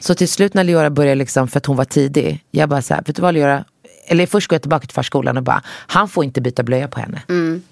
[0.00, 2.44] Så till slut när Leora började, liksom, för att hon var tidig.
[2.50, 3.64] Jag bara så här, vet du vad Leora?
[4.06, 7.00] Eller först går jag tillbaka till förskolan och bara, han får inte byta blöja på
[7.00, 7.22] henne.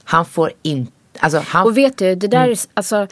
[0.04, 2.50] Han får inte, alltså han Och vet du, det där Mm.
[2.50, 3.06] är, alltså,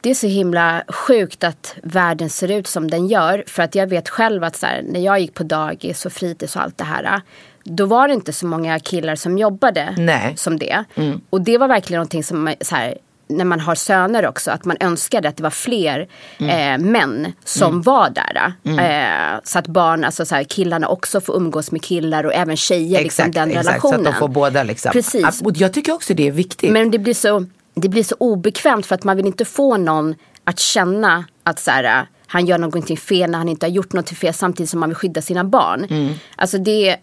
[0.00, 3.44] det är så himla sjukt att världen ser ut som den gör.
[3.46, 6.62] För att jag vet själv att här, när jag gick på dagis och fritids och
[6.62, 7.20] allt det här.
[7.64, 10.24] Då var det inte så många killar som jobbade Nej.
[10.24, 10.36] Mm.
[10.36, 10.84] som det.
[11.30, 14.76] Och det var verkligen någonting som så här, när man har söner också, att man
[14.80, 16.08] önskade att det var fler
[16.38, 16.80] Mm.
[16.82, 18.52] eh, män som var där.
[18.64, 22.56] Eh, så att barn, alltså så här, killarna också får umgås med killar och även
[22.56, 24.04] tjejer, liksom den exakt, relationen.
[24.04, 24.92] Så att de får båda liksom.
[24.92, 25.42] Precis.
[25.42, 26.72] Och jag tycker också det är viktigt.
[26.72, 30.14] Men det blir, så, det blir så obekvämt för att man vill inte få någon
[30.44, 33.92] att känna att så här, äh, han gör någonting fel när han inte har gjort
[33.92, 35.84] något fel samtidigt som man vill skydda sina barn.
[35.90, 36.14] Mm.
[36.36, 36.96] Alltså det,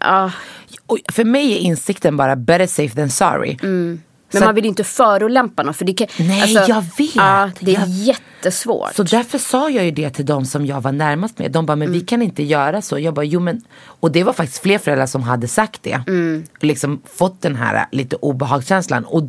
[0.85, 3.57] och för mig är insikten bara better safe than sorry.
[4.33, 5.73] Men Så man att- vill ju inte förolämpa någon.
[5.73, 7.15] För det kan, Nej, alltså, jag vet.
[7.15, 8.95] Ja, det är Jag- jättesvårt.
[8.95, 11.51] Så därför sa jag ju det till de som jag var närmast med.
[11.51, 12.05] De bara, men vi Mm.
[12.07, 12.99] kan inte göra så.
[12.99, 13.61] Jag bara, jo men.
[13.85, 16.03] Och det var faktiskt fler föräldrar som hade sagt det.
[16.07, 16.43] Mm.
[16.59, 19.05] Liksom fått den här lite obehagskänslan.
[19.05, 19.23] Och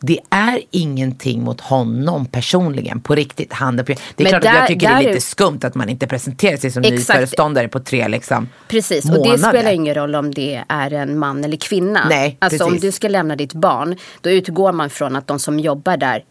[0.00, 3.50] det är ingenting mot honom personligen på riktigt.
[3.50, 5.74] På, det är Men klart att där- jag tycker det är är- lite skumt att
[5.74, 7.18] man inte presenterar sig som ny Exakt.
[7.18, 9.32] föreståndare på tre liksom, Precis, och månader.
[9.32, 12.06] det spelar ingen roll om det är en man eller kvinna.
[12.08, 12.82] Nej, alltså om precis.
[12.82, 16.24] du ska lämna ditt barn, då utgår man från att de som jobbar där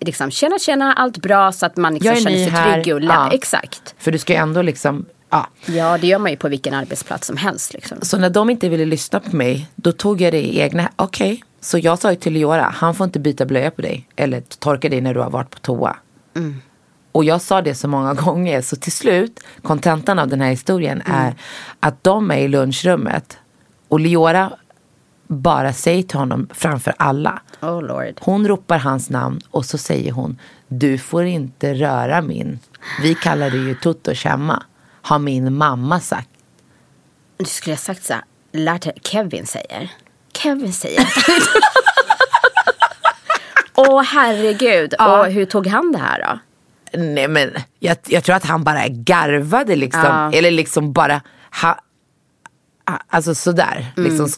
[0.00, 2.82] liksom, tjena tjena, allt bra så att man liksom Jag är känner sig här.
[2.82, 3.30] trygg och Ja.
[3.32, 3.94] Exakt.
[3.98, 5.46] För du ska ju ändå liksom, ja.
[5.66, 7.74] Ja, det gör man ju på vilken arbetsplats som helst.
[7.74, 7.98] Liksom.
[8.02, 11.42] Så när de inte ville lyssna på mig, då tog jag det i egna, okej.
[11.60, 14.08] Så jag sa ju till Leora, han får inte byta blöja på dig.
[14.16, 15.96] Eller torka dig när du har varit på toa.
[17.12, 21.02] Och jag sa det så många gånger, så till slut, kontentan av den här historien
[21.06, 21.34] är
[21.80, 23.38] att de är i lunchrummet.
[23.88, 24.52] Och Leora
[25.28, 27.42] bara säger till honom framför alla.
[27.62, 28.14] Oh lord.
[28.20, 32.58] Hon ropar hans namn och så säger hon, du får inte röra min.
[33.02, 34.62] Vi kallar det ju Toto Kemma.
[35.02, 36.28] Har min mamma sagt.
[37.36, 39.90] Du skulle ha sagt så här, lärt Kevin säger.
[40.32, 41.08] Kevin säger.
[43.74, 44.94] Åh herregud.
[44.94, 46.38] Och hur tog han det här då?
[46.98, 50.02] Nej men jag, jag tror att han bara garvade liksom.
[50.04, 50.32] Ja.
[50.32, 51.20] Eller liksom bara.
[51.62, 51.78] Ha,
[53.08, 53.86] alltså sådär.
[53.96, 54.28] Liksom,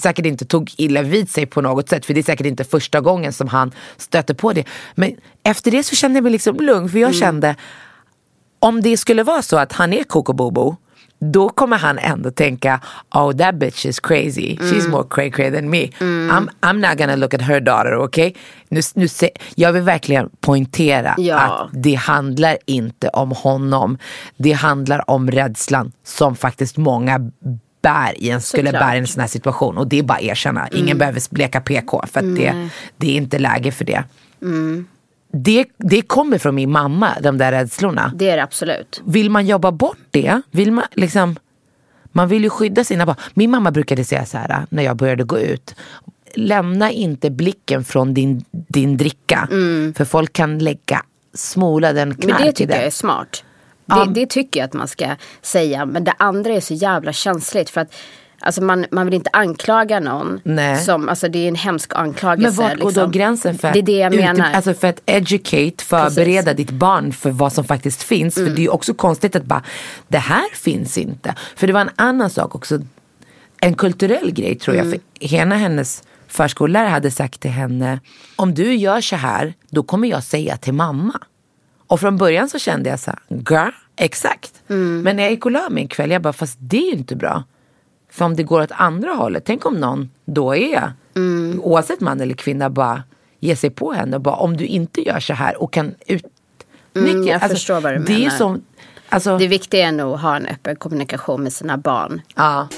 [0.00, 2.06] säkert inte tog illa vid sig på något sätt.
[2.06, 4.64] För det är säkert inte första gången som han stöter på det.
[4.94, 6.88] Men efter det så kände jag mig liksom lugn.
[6.88, 7.56] För jag kände,
[8.58, 10.76] om det skulle vara så att han är Coco Bobo
[11.20, 12.80] då kommer han ändå tänka,
[13.14, 14.56] oh that bitch is crazy.
[14.56, 15.86] She's more cray cray than me.
[16.00, 18.32] I'm, I'm not gonna look at her daughter, okay?
[18.68, 21.38] Nu, nu se, jag vill verkligen poängtera Ja.
[21.38, 23.98] att det handlar inte om honom.
[24.36, 27.30] Det handlar om rädslan som faktiskt många
[27.82, 28.82] bär i en, skulle Såklart.
[28.82, 29.78] bära i en sån här situation.
[29.78, 30.68] Och det är bara att erkänna.
[30.68, 34.04] Ingen behöver bleka PK för att det, det är inte läge för det.
[35.32, 35.66] det.
[35.76, 39.02] Det kommer från min mamma, de där rädslorna Det är det absolut.
[39.04, 41.36] vill man jobba bort det, vill man liksom
[42.12, 43.16] man vill ju skydda sina barn.
[43.34, 45.74] Min mamma brukade säga så här när jag började gå ut.
[46.34, 49.48] Lämna inte blicken från din, din dricka.
[49.96, 51.02] För folk kan lägga
[51.34, 52.36] smola den knark Mm.
[52.36, 53.44] Men det tycker jag är smart.
[53.88, 55.86] Det, det tycker jag att man ska säga.
[55.86, 57.70] Men det andra är så jävla känsligt.
[57.70, 57.94] För att
[58.40, 60.40] alltså man, man vill inte anklaga någon.
[60.44, 60.84] Nej.
[60.84, 62.60] Som, alltså det är en hemsk anklagelse.
[62.60, 63.04] Men vart går liksom.
[63.04, 64.52] då gränsen för att, Det är det jag menar.
[64.52, 68.36] alltså för att educate, förbereda ditt barn för vad som faktiskt finns.
[68.36, 68.48] Mm.
[68.48, 69.62] För det är också konstigt att bara,
[70.08, 71.34] det här finns inte.
[71.56, 72.80] För det var en annan sak också,
[73.60, 74.86] en kulturell grej tror jag.
[74.86, 75.00] Mm.
[75.20, 78.00] För ena hennes förskollärare hade sagt till henne,
[78.36, 81.20] om du gör så här, då kommer jag säga till mamma.
[81.88, 84.62] Och från början så kände jag så här, exakt.
[84.68, 85.00] Mm.
[85.02, 86.98] Men när jag gick och la mig en kväll, jag bara, fast det är ju
[86.98, 87.44] inte bra.
[88.10, 91.60] För om det går åt andra hållet, tänk om någon då är, Mm.
[91.62, 93.02] oavsett man eller kvinna, bara
[93.40, 96.28] ger sig på henne och bara, om du inte gör så här och kan utnyttja.
[96.96, 98.30] Mm, jag förstår vad du det Är menar.
[98.30, 98.62] som,
[99.08, 102.22] alltså, Det viktiga är nog att ha en öppen kommunikation med sina barn.
[102.34, 102.68] ja.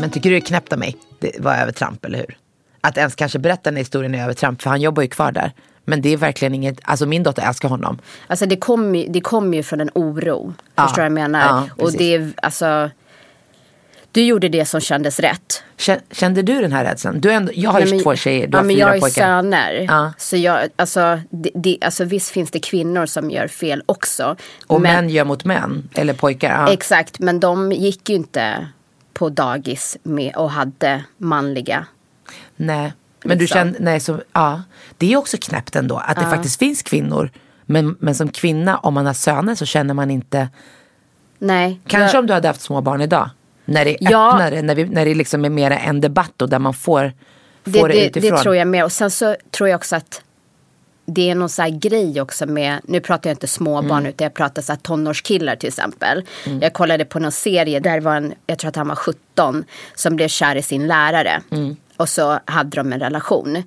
[0.00, 0.96] Men tycker du det är knäppt av mig?
[1.18, 2.36] Det var övertramp, eller hur?
[2.86, 5.52] Att ens kanske berätta den historien är övertramp, för han jobbar ju kvar där.
[5.84, 7.98] Men det är verkligen inget, alltså min dotter älskar honom.
[8.26, 10.54] Alltså det kommer ju, det kom ju från en oro.
[10.74, 10.82] Ja.
[10.82, 11.40] Förstår du vad jag menar?
[11.76, 12.90] Ja, och det är alltså.
[14.12, 15.62] Du gjorde det som kändes rätt.
[15.78, 17.20] Kä- Kände du den här rädslan?
[17.20, 18.88] Du är ändå, jag har ju men- två tjejer, du ja, har men fyra jag
[18.88, 19.22] har ju pojkar.
[19.22, 19.86] söner.
[19.88, 20.12] Ja.
[20.18, 24.36] Så jag, alltså, det, det, alltså visst finns det kvinnor som gör fel också.
[24.66, 26.50] Och men, män gör mot män, eller pojkar.
[26.66, 26.72] Ja.
[26.72, 28.66] Exakt, men de gick ju inte
[29.12, 31.86] på dagis med och hade manliga.
[32.56, 32.92] Nej,
[33.24, 34.62] men du känner, nej så, ja.
[34.98, 37.30] Det är också knäppt ändå att det faktiskt finns kvinnor.
[37.66, 40.48] Men, men som kvinna, om man har söner så känner man inte,
[41.38, 41.80] Nej.
[41.86, 43.30] kanske om du hade haft små barn idag.
[43.64, 44.32] När det är Ja.
[44.32, 47.12] öppnare, när, vi, när det liksom är mer en debatt och där man får,
[47.64, 48.30] får det, det, utifrån.
[48.30, 48.84] det tror jag med.
[48.84, 50.22] Och sen så tror jag också att
[51.06, 54.06] det är någon så här grej också med, nu pratar jag inte småbarn Mm.
[54.06, 56.24] utan jag pratar så här tonårskillar till exempel.
[56.60, 59.64] Jag kollade på någon serie där var en, jag tror att han var 17,
[59.94, 61.42] som blev kär i sin lärare.
[61.50, 61.76] Mm.
[61.96, 63.62] Och så hade de en relation.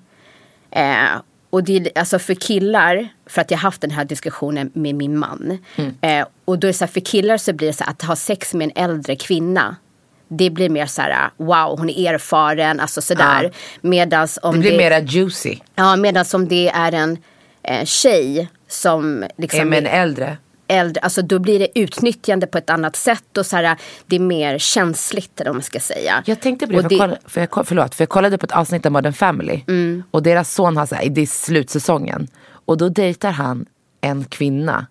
[0.71, 4.95] Eh, och det alltså för killar, för att jag har haft den här diskussionen med
[4.95, 5.57] min man.
[5.75, 5.95] Mm.
[6.01, 8.01] Eh, och då är det så här, för killar så blir det så här, att
[8.01, 9.75] ha sex med en äldre kvinna.
[10.27, 13.43] Det blir mer så här, wow hon är erfaren, alltså sådär.
[13.43, 13.49] Ja.
[13.81, 15.57] Medans om det blir mera juicy.
[15.75, 17.17] Ja, medan som det är en
[17.63, 20.37] eh, tjej som liksom är med en äldre.
[20.67, 24.19] Äldre, alltså då blir det utnyttjande på ett annat sätt och så här, det är
[24.19, 26.23] mer känsligt eller vad man ska säga.
[26.25, 28.51] Jag tänkte på det, för, jag kollade, för jag, förlåt, för jag kollade på ett
[28.51, 29.61] avsnitt av Modern Family.
[29.67, 30.03] Mm.
[30.11, 32.27] Och deras son har så här, det är slutsäsongen.
[32.65, 33.65] Och då dejtar han
[34.01, 34.87] en kvinna.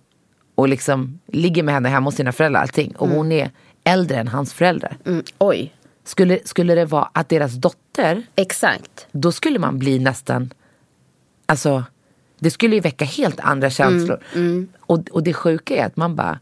[0.54, 2.96] Och liksom ligger med henne hemma hos sina föräldrar allting.
[2.96, 3.50] Och hon är
[3.84, 4.96] äldre än hans föräldrar.
[5.06, 9.06] Mm, oj, Skulle, skulle det vara att deras dotter, exakt.
[9.12, 10.52] då skulle man bli nästan,
[11.46, 11.84] alltså
[12.38, 14.20] det skulle ju väcka helt andra känslor.
[14.80, 16.38] Och, och det sjuka är att man bara,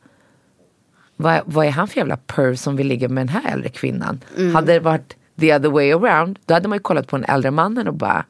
[1.16, 4.20] vad, vad är han för jävla perv som vill ligga med den här äldre kvinnan?
[4.54, 7.50] Hade det varit the other way around, då hade man ju kollat på den äldre
[7.50, 8.24] mannen och bara,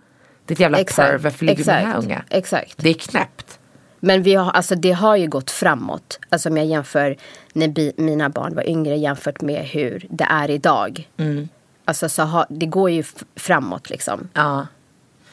[0.47, 2.25] det är ett jävla perv, varför ligger du med den här unga?
[2.31, 2.75] Exakt.
[2.77, 3.59] Det är knäppt.
[4.01, 6.19] Men vi har, alltså, det har ju gått framåt.
[6.29, 7.17] Alltså om jag jämför
[7.53, 11.09] när bi, mina barn var yngre jämfört med hur det är idag.
[11.17, 11.49] Mm.
[11.85, 13.05] Alltså så har, det går ju
[13.37, 14.29] framåt liksom.
[14.33, 14.67] Ja.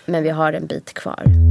[0.05, 1.50] Men vi har en bit kvar.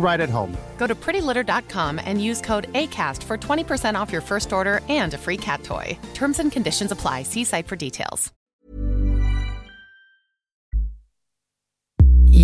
[0.00, 0.56] right at home.
[0.78, 5.18] Go to prettylitter.com and use code ACAST for 20% off your first order and a
[5.18, 5.98] free cat toy.
[6.14, 7.24] Terms and conditions apply.
[7.24, 8.32] See site for details.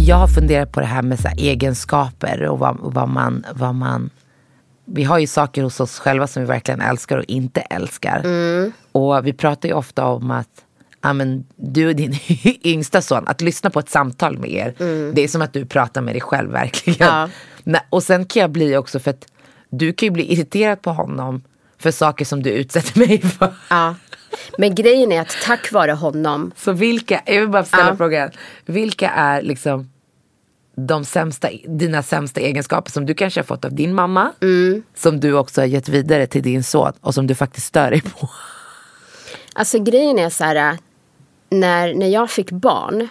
[0.07, 3.75] Jag har funderat på det här med så här egenskaper och vad, vad, man, vad
[3.75, 4.11] man...
[4.85, 8.25] Vi har ju saker hos oss själva som vi verkligen älskar och inte älskar.
[8.92, 10.66] Och vi pratar ju ofta om att
[11.03, 12.15] ja, men du och din
[12.65, 14.75] yngsta son, att lyssna på ett samtal med er.
[15.13, 17.09] Det är som att du pratar med dig själv verkligen.
[17.09, 17.29] Ja.
[17.91, 19.27] Och sen kan jag bli också för att
[19.71, 21.43] du kan ju bli irriterad på honom
[21.79, 23.55] för saker som du utsätter mig för.
[23.71, 23.95] Ja.
[24.59, 27.97] Men grejen är att tack vare honom, Så vilka, jag vill bara ställa Ja.
[27.97, 28.31] frågan.
[28.67, 29.91] Vilka är liksom
[30.77, 34.33] de sämsta, dina sämsta egenskaper som du kanske har fått av din mamma.
[34.43, 34.83] Mm.
[34.95, 38.01] Som du också har gett vidare till din son och som du faktiskt stör dig
[38.01, 38.29] på.
[39.53, 40.79] alltså grejen är så här,
[41.49, 43.09] när, när jag fick barn,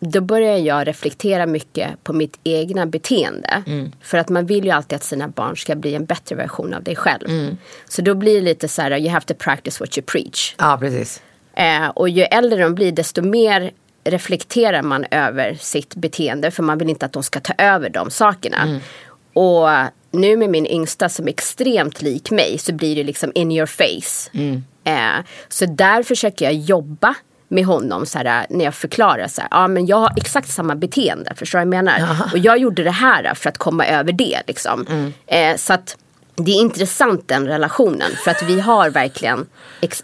[0.00, 3.62] då började jag reflektera mycket på mitt egna beteende.
[4.02, 6.82] För att man vill ju alltid att sina barn ska bli en bättre version av
[6.82, 7.56] dig själv.
[7.88, 10.54] Så då blir det lite så här, you have to practice what you preach.
[10.58, 11.22] Ja precis.
[11.54, 13.70] Eh, och ju äldre de blir desto mer
[14.04, 18.10] reflekterar man över sitt beteende för man vill inte att de ska ta över de
[18.10, 18.80] sakerna.
[19.32, 19.68] Och
[20.10, 23.66] nu med min yngsta som är extremt lik mig så blir det liksom in your
[23.66, 24.30] face.
[24.84, 27.14] Eh, så där försöker jag jobba
[27.48, 30.74] med honom så här, när jag förklarar så här, ja men jag har exakt samma
[30.74, 32.16] beteende, förstår du vad jag menar?
[32.32, 35.12] Och jag gjorde det här för att komma över det liksom.
[35.26, 35.96] Eh, så att
[36.36, 39.46] det är intressant den relationen för att vi har verkligen,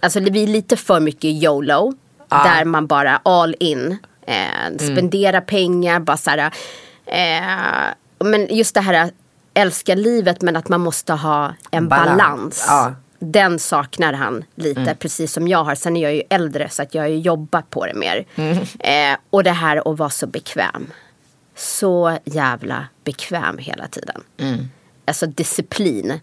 [0.00, 1.94] alltså vi är lite för mycket YOLO.
[2.28, 6.52] Där man bara all in, eh, spendera pengar, bara så här,
[7.07, 9.11] eh, men just det här
[9.54, 12.18] älska livet men att man måste ha en Balans.
[12.18, 12.64] balans.
[12.68, 12.94] Ja.
[13.33, 15.75] Den saknar han lite, precis som jag har.
[15.75, 18.25] Sen är jag ju äldre så att jag har jobbat på det mer.
[18.79, 20.93] Eh, och det här att vara så bekväm.
[21.57, 24.23] Så jävla bekväm hela tiden.
[25.05, 26.21] Alltså disciplin.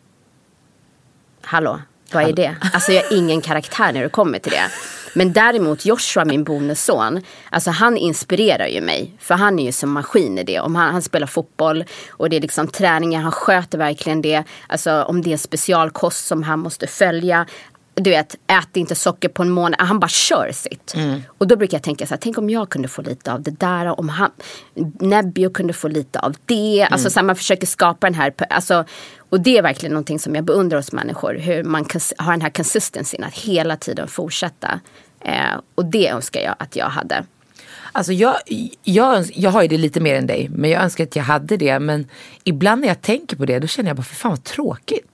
[1.41, 1.81] Hallå,
[2.13, 2.55] vad är det?
[2.73, 4.63] Alltså jag har ingen karaktär när det kommer till det.
[5.13, 9.15] Men däremot Joshua, min bonusson, alltså han inspirerar ju mig.
[9.19, 10.59] För han är ju som maskin i det.
[10.59, 14.43] Om han, han spelar fotboll och det är liksom träningar, han sköter verkligen det.
[14.67, 17.45] Alltså om det är specialkost som han måste följa.
[17.93, 19.81] Du vet, ät inte socker på en månad.
[19.81, 20.93] Han bara kör sitt.
[21.27, 23.59] Och då brukar jag tänka så här, tänk om jag kunde få lite av det
[23.59, 23.99] där.
[23.99, 24.31] Om han,
[24.99, 26.87] Nebbio kunde få lite av det.
[26.91, 28.85] Alltså så här, man försöker skapa den här, alltså,
[29.31, 31.33] och det är verkligen någonting som jag beundrar hos människor.
[31.33, 34.79] Hur man kan ha den här consistencyn, att hela tiden fortsätta.
[35.19, 37.25] Eh, och det önskar jag att jag hade.
[37.91, 38.35] Alltså jag,
[38.83, 40.49] jag, jag har ju det lite mer än dig.
[40.49, 41.79] Men jag önskar att jag hade det.
[41.79, 42.07] Men
[42.43, 45.07] ibland när jag tänker på det då känner jag bara, för fan vad tråkigt.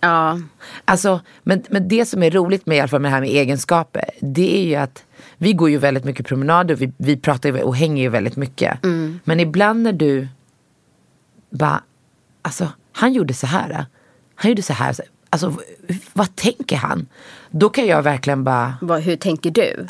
[0.00, 0.40] Ja,
[0.84, 3.30] Alltså, men, men det som är roligt med, i alla fall med det här med
[3.30, 5.04] egenskaper, det är ju att
[5.38, 8.78] vi går ju väldigt mycket promenader, vi, vi pratar och hänger ju väldigt mycket.
[9.24, 10.28] Men ibland när du
[11.50, 11.82] bara,
[12.42, 13.86] alltså han gjorde så här,
[14.34, 14.94] han gjorde så här,
[15.30, 15.54] alltså
[16.12, 17.06] vad tänker han?
[17.50, 19.86] Då kan jag verkligen bara vad, hur tänker du?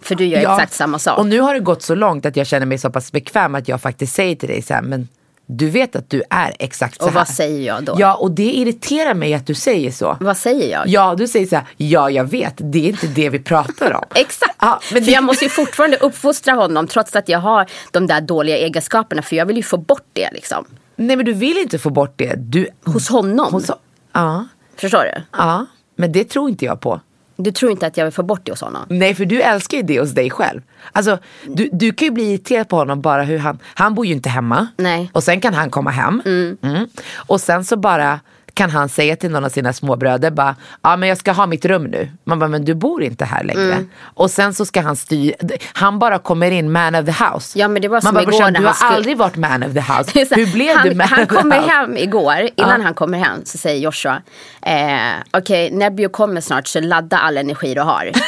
[0.00, 1.18] För du gör Ja, exakt samma sak.
[1.18, 3.68] Och nu har det gått så långt att jag känner mig så pass bekväm att
[3.68, 5.08] jag faktiskt säger till dig så här, men
[5.46, 7.18] du vet att du är exakt så Och här.
[7.18, 7.96] vad säger jag då?
[7.98, 10.16] Ja, och det irriterar mig att du säger så.
[10.20, 10.88] Vad säger jag?
[10.88, 14.04] Ja, du säger så här, ja jag vet, det är inte det vi pratar om.
[14.14, 14.56] Exakt.
[14.60, 18.20] Ja, men för jag måste ju fortfarande uppfostra honom trots att jag har de där
[18.20, 19.22] dåliga egenskaperna.
[19.22, 20.64] För jag vill ju få bort det liksom.
[21.06, 22.34] Nej men du vill inte få bort det.
[22.38, 23.52] Du, Hos honom.
[23.52, 23.70] hos,
[24.12, 24.44] ja,
[24.76, 25.22] Förstår du?
[25.32, 27.00] ja, men det tror inte jag på.
[27.36, 28.82] Du tror inte att jag vill få bort det hos honom?
[28.88, 30.60] Nej för du älskar ju det hos dig själv.
[30.92, 34.12] Alltså du, du kan ju bli irriterad på honom bara hur han, han bor ju
[34.12, 34.66] inte hemma.
[34.76, 35.10] Nej.
[35.14, 36.22] Och sen kan han komma hem.
[36.24, 36.86] Mm.
[37.14, 38.20] Och sen så bara
[38.54, 41.64] kan han säga till någon av sina småbröder bara, ja men jag ska ha mitt
[41.64, 42.08] rum nu.
[42.24, 43.72] Man bara, men du bor inte här längre.
[43.74, 43.88] Mm.
[44.14, 45.34] Och sen så ska han styra,
[45.72, 47.58] han bara kommer in man of the house.
[47.58, 49.16] Ja, men det var Man som bara, igår "Brorsan, när du han har skulle- aldrig
[49.18, 50.34] varit man of the house.
[50.40, 51.70] Hur blev han, du man Han of the kommer house?
[51.70, 54.22] hem igår, innan han kommer hem så säger Joshua,
[54.66, 54.96] eh,
[55.30, 58.10] okej Nebbio kommer snart så ladda all energi du har.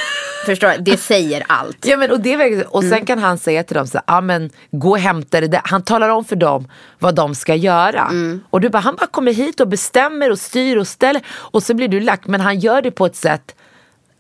[0.47, 0.77] Förstår du?
[0.91, 1.79] Det säger allt.
[1.87, 4.51] Ja men och det är och sen kan han säga till dem så ja men
[4.71, 5.61] gå och hämta det där.
[5.65, 8.11] Han talar om för dem vad de ska göra.
[8.51, 11.23] Och du bara, han bara kommer hit och bestämmer och styr och ställer.
[11.29, 13.55] Och så blir du lack, men han gör det på ett sätt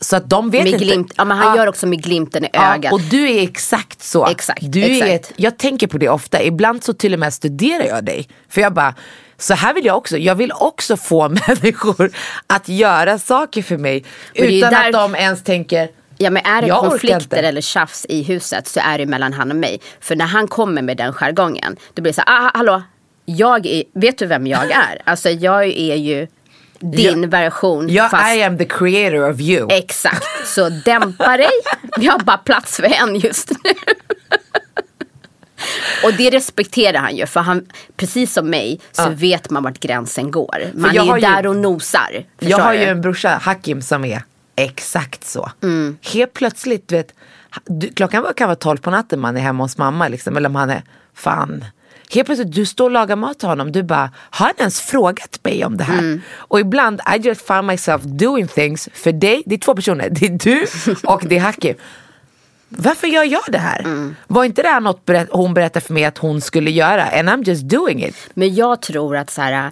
[0.00, 0.84] så att de vet Med inte.
[0.84, 1.56] glimt, ja, men han Ja.
[1.56, 2.92] gör också med glimten i Ja, ögat.
[2.92, 4.26] och du är exakt så.
[4.26, 5.10] Exakt, du Är exakt.
[5.10, 8.28] ett, jag tänker på det ofta, ibland så till och med studerar jag dig.
[8.48, 8.94] För jag bara,
[9.38, 10.16] så här vill jag också.
[10.18, 12.10] Jag vill också få människor
[12.46, 14.04] att göra saker för mig.
[14.34, 15.88] är Utan där- att de ens tänker,
[16.18, 19.50] Ja men är det Jag konflikter eller tjafs i huset så är det mellan han
[19.50, 19.80] och mig.
[20.00, 22.82] För när han kommer med den jargongen då blir det så här, ah, hallå,
[23.24, 25.02] jag är, vet du vem jag är?
[25.04, 26.26] Alltså jag är ju
[26.80, 27.28] din Ja.
[27.28, 27.88] version.
[27.90, 29.66] Ja, fast I am the creator of you.
[29.72, 31.50] Exakt, så dämpa dig.
[31.96, 33.70] Vi har bara plats för en just nu.
[36.04, 40.30] Och det respekterar han ju för han, precis som mig så vet man vart gränsen
[40.30, 40.70] går.
[40.74, 42.24] Man jag är ju där och nosar.
[42.38, 42.78] Jag har du?
[42.78, 44.22] ju en brorsa, Hakim, som är
[44.56, 45.50] exakt så.
[46.12, 47.14] Helt plötsligt, du vet,
[47.64, 50.54] du, klockan kan vara tolv på natten man är hemma hos mamma liksom, eller om
[50.54, 50.82] han är,
[51.14, 51.64] fan.
[52.10, 55.38] Helt plötsligt, du står och lagar mat till honom, du bara, har han ens frågat
[55.42, 56.20] mig om det här?
[56.36, 60.26] Och ibland, I just find myself doing things för dig, det är två personer, det
[60.26, 60.66] är du
[61.04, 61.74] och det är Hakim.
[62.68, 64.14] Varför gör jag det här?
[64.26, 67.04] Var inte det här något hon berättade för mig att hon skulle göra?
[67.04, 68.16] And I'm just doing it.
[68.34, 69.70] Men jag tror att så här,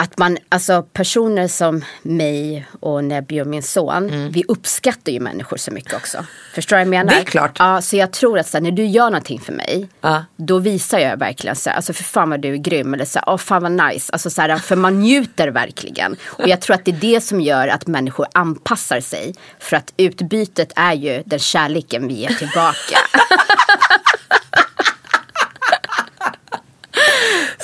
[0.00, 5.56] att man, alltså personer som mig och Nebby och min son, vi uppskattar ju människor
[5.56, 6.24] så mycket också.
[6.54, 7.12] Förstår du vad jag menar?
[7.12, 7.14] Mm.
[7.24, 7.56] Det är klart.
[7.58, 10.24] Ja, så jag tror att så här, när du gör någonting för mig, Ja.
[10.36, 13.18] då visar jag verkligen så här, alltså för fan vad du är grym, eller så
[13.18, 16.16] här, åh fan vad nice, alltså så här, för man njuter verkligen.
[16.26, 19.92] Och jag tror att det är det som gör att människor anpassar sig, för att
[19.96, 22.98] utbytet är ju den kärleken vi ger tillbaka.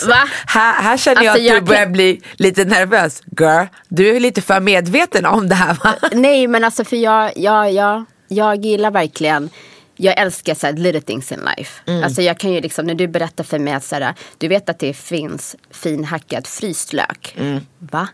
[0.07, 0.29] Va?
[0.47, 3.23] Här, här känner jag Alltså, att du jag börjar kan- bli lite nervös.
[3.41, 5.95] Girl, du är lite för medveten om det här va?
[6.13, 9.51] Nej men alltså för jag, jag, jag, jag gillar verkligen
[9.97, 11.83] jag älskar så här, little things in life.
[11.87, 12.05] Mm.
[12.05, 14.69] Alltså jag kan ju liksom, när du berättar för mig att så här, du vet
[14.69, 17.35] att det finns finhackad fryst lök.
[17.39, 17.61] Mm.
[17.79, 18.09] Va?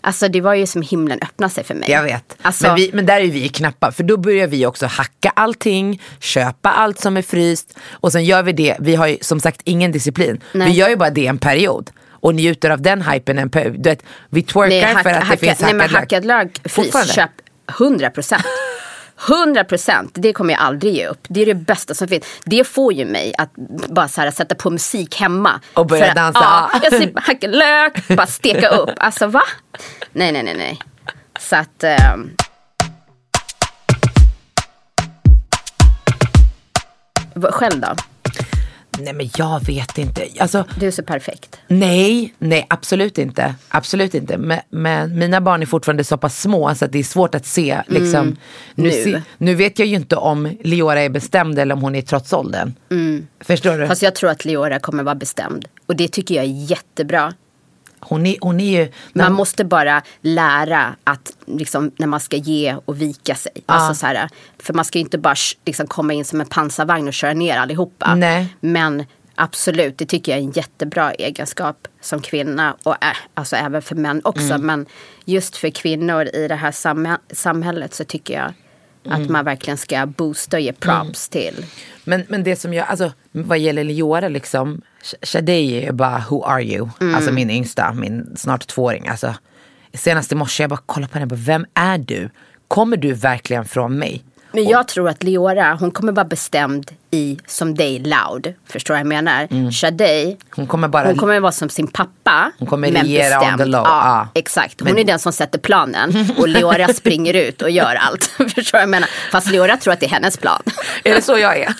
[0.00, 1.90] Alltså det var ju som himlen öppnade sig för mig.
[1.90, 2.36] Jag vet.
[2.42, 3.92] Alltså, men, vi, men där är vi knappa.
[3.92, 7.78] För då börjar vi också hacka allting, köpa allt som är fryst.
[7.90, 10.40] Och sen gör vi det, vi har ju som sagt ingen disciplin.
[10.52, 10.68] Nej.
[10.68, 11.90] Vi gör ju bara det en period.
[12.10, 13.74] Och njuter av den hypen en period.
[13.78, 16.36] Du vet, vi twerkar nej, för hacka, att det hacka, finns nej men hackad lök.
[16.36, 17.12] hackad lök, Fortfarande.
[17.12, 17.30] köp
[17.78, 18.44] 100 procent.
[19.28, 21.26] 100 procent, det kommer jag aldrig ge upp.
[21.28, 22.24] Det är det bästa som finns.
[22.44, 23.50] Det får ju mig att
[23.88, 25.60] bara så här, sätta på musik hemma.
[25.74, 26.40] Och börja För dansa.
[26.42, 28.90] Ja, jag slipper hacka lök, bara steka upp.
[28.96, 29.42] Alltså va?
[30.12, 30.78] Nej, nej, nej, nej.
[31.40, 31.84] Så att...
[37.34, 37.94] vad- Själv då?
[39.00, 40.26] Nej men jag vet inte.
[40.38, 41.58] Alltså, Du är så perfekt.
[41.68, 43.54] Nej, nej absolut inte.
[43.68, 44.38] Absolut inte.
[44.38, 47.46] Men, men mina barn är fortfarande så pass små så att det är svårt att
[47.46, 47.82] se.
[47.86, 48.36] Liksom,
[48.74, 48.90] nu, Nu.
[48.90, 52.32] Se, nu vet jag ju inte om Leora är bestämd eller om hon är trots
[52.32, 52.74] åldern.
[53.40, 53.86] Förstår du?
[53.86, 55.68] Fast jag tror att Leora kommer vara bestämd.
[55.86, 57.32] Och det tycker jag är jättebra.
[58.00, 58.92] Hon, är, hon är ju...
[59.12, 63.52] Man måste bara lära att liksom, när man ska ge och vika sig.
[63.66, 64.28] Alltså, så här,
[64.58, 65.34] för man ska ju inte bara
[65.64, 68.14] liksom, komma in som en pansarvagn och köra ner allihopa.
[68.14, 68.56] Nej.
[68.60, 72.76] Men absolut, det tycker jag är en jättebra egenskap som kvinna.
[72.82, 74.54] Och äh, alltså även för män också.
[74.54, 74.66] Mm.
[74.66, 74.86] Men
[75.24, 78.52] just för kvinnor i det här samhä- samhället så tycker jag
[79.06, 79.22] Mm.
[79.22, 81.64] att man verkligen ska boosta och ge props till.
[82.04, 86.24] Men, men det som jag, alltså vad gäller Leora liksom, Sh- Shadej är ju bara
[86.30, 86.88] who are you?
[87.14, 89.08] Alltså min yngsta, min snart tvååring.
[89.08, 89.34] Alltså,
[89.94, 92.30] senast i morse jag bara kollade på henne, bara, vem är du?
[92.68, 94.24] Kommer du verkligen från mig?
[94.52, 98.54] Men jag tror att Leora, hon kommer vara bestämd i som dig loud.
[98.68, 99.48] Förstår du vad jag menar?
[99.50, 99.72] Mm.
[99.72, 101.06] Shadej, Hon kommer bara...
[101.06, 102.52] hon kommer vara som sin pappa.
[102.58, 103.58] Hon kommer men regera on bestämd.
[103.58, 103.82] the low.
[103.84, 104.40] Ja, Ja.
[104.40, 104.80] exakt.
[104.80, 106.26] Hon Men- är den som sätter planen.
[106.38, 108.24] Och Leora springer ut och gör allt.
[108.36, 109.08] Förstår du vad jag menar?
[109.32, 110.62] Fast Leora tror att det är hennes plan.
[111.04, 111.74] Är det så jag är?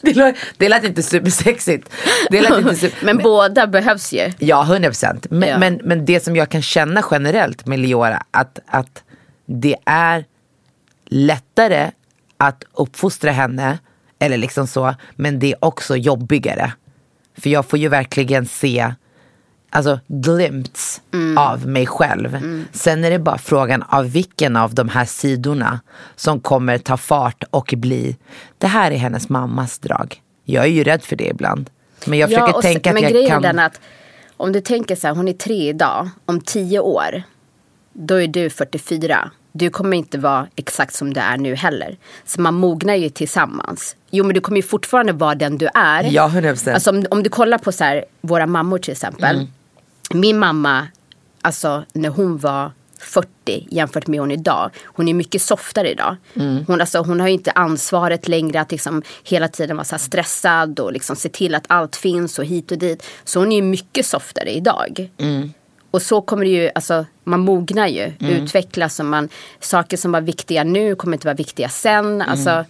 [0.00, 1.90] Det lät, det lät inte supersexigt.
[2.30, 4.32] Det lät inte super, Men båda behövs ju.
[4.38, 5.26] Ja, 100 procent.
[5.30, 5.58] Men, Ja.
[5.58, 9.02] men, men det som jag kan känna generellt med Leora, att, att
[9.46, 10.24] det är
[11.06, 11.90] lättare
[12.36, 13.78] att uppfostra henne,
[14.18, 16.72] eller liksom så, men det är också jobbigare.
[17.38, 18.94] För jag får ju verkligen se
[19.70, 21.00] alltså glimts
[21.36, 22.38] av mig själv.
[22.72, 25.80] Sen är det bara frågan av vilken av de här sidorna
[26.16, 28.16] som kommer ta fart och bli,
[28.58, 30.22] det här är hennes mammas drag.
[30.44, 31.70] Jag är ju rädd för det ibland.
[32.06, 33.42] Men jag försöker tänka att jag kan...
[33.42, 33.80] den att
[34.36, 36.08] om du tänker så här, hon är tre idag.
[36.24, 37.22] Om tio år,
[37.92, 39.30] då är du 44.
[39.56, 41.96] Du kommer inte vara exakt som du är nu heller.
[42.24, 43.96] Så man mognar ju tillsammans.
[44.10, 46.04] Jo men du kommer ju fortfarande vara den du är.
[46.04, 46.74] Ja, 100%.
[46.74, 49.36] Alltså om, om du kollar på så här, våra mammor till exempel.
[49.36, 49.48] Mm.
[50.14, 50.88] Min mamma,
[51.42, 54.70] alltså när hon var 40 jämfört med hon idag.
[54.84, 56.16] Hon är mycket softare idag.
[56.34, 56.64] Mm.
[56.66, 60.80] Hon, alltså, hon har ju inte ansvaret längre att liksom hela tiden vara så stressad
[60.80, 63.06] och liksom se till att allt finns och hit och dit.
[63.24, 65.10] Så hon är mycket softare idag.
[65.18, 65.52] Mm.
[65.96, 69.28] Och så kommer det ju, alltså man mognar ju, utvecklas och man,
[69.60, 72.22] saker som var viktiga nu kommer inte vara viktiga sen.
[72.22, 72.64] Alltså,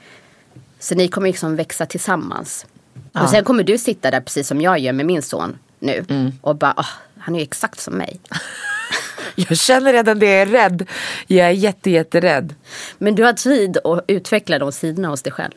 [0.79, 2.67] så ni kommer liksom växa tillsammans.
[3.13, 6.05] Och sen kommer du sitta där precis som jag gör med min son nu.
[6.41, 6.87] Och bara, "Åh,
[7.19, 8.21] han är ju exakt som mig.
[9.35, 10.87] Jag känner redan det, jag är rädd.
[11.27, 12.55] Jag är jätte, jätterädd.
[12.99, 15.53] Men du har tid att utveckla de sidorna hos dig själv.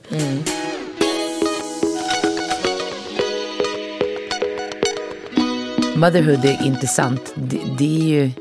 [6.00, 7.34] Motherhood är intressant.
[7.36, 8.32] Det, det är ju,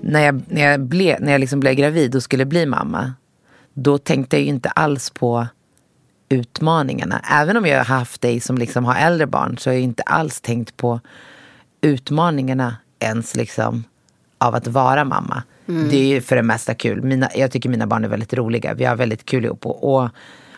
[0.00, 3.12] när jag, när jag, blev, när jag liksom blev gravid och skulle bli mamma,
[3.74, 5.46] då tänkte jag ju inte alls på
[6.28, 7.20] utmaningarna.
[7.30, 10.02] Även om jag har haft dig som liksom har äldre barn så har jag inte
[10.02, 11.00] alls tänkt på
[11.80, 13.84] utmaningarna ens liksom
[14.38, 15.42] av att vara mamma.
[15.66, 17.02] Det är ju för det mesta kul.
[17.02, 18.74] Mina, jag tycker mina barn är väldigt roliga.
[18.74, 19.66] Vi har väldigt kul ihop.
[19.66, 20.08] Och, och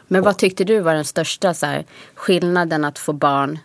[0.09, 1.85] Men vad tyckte du var den största så här,
[2.15, 3.59] skillnaden att få barn?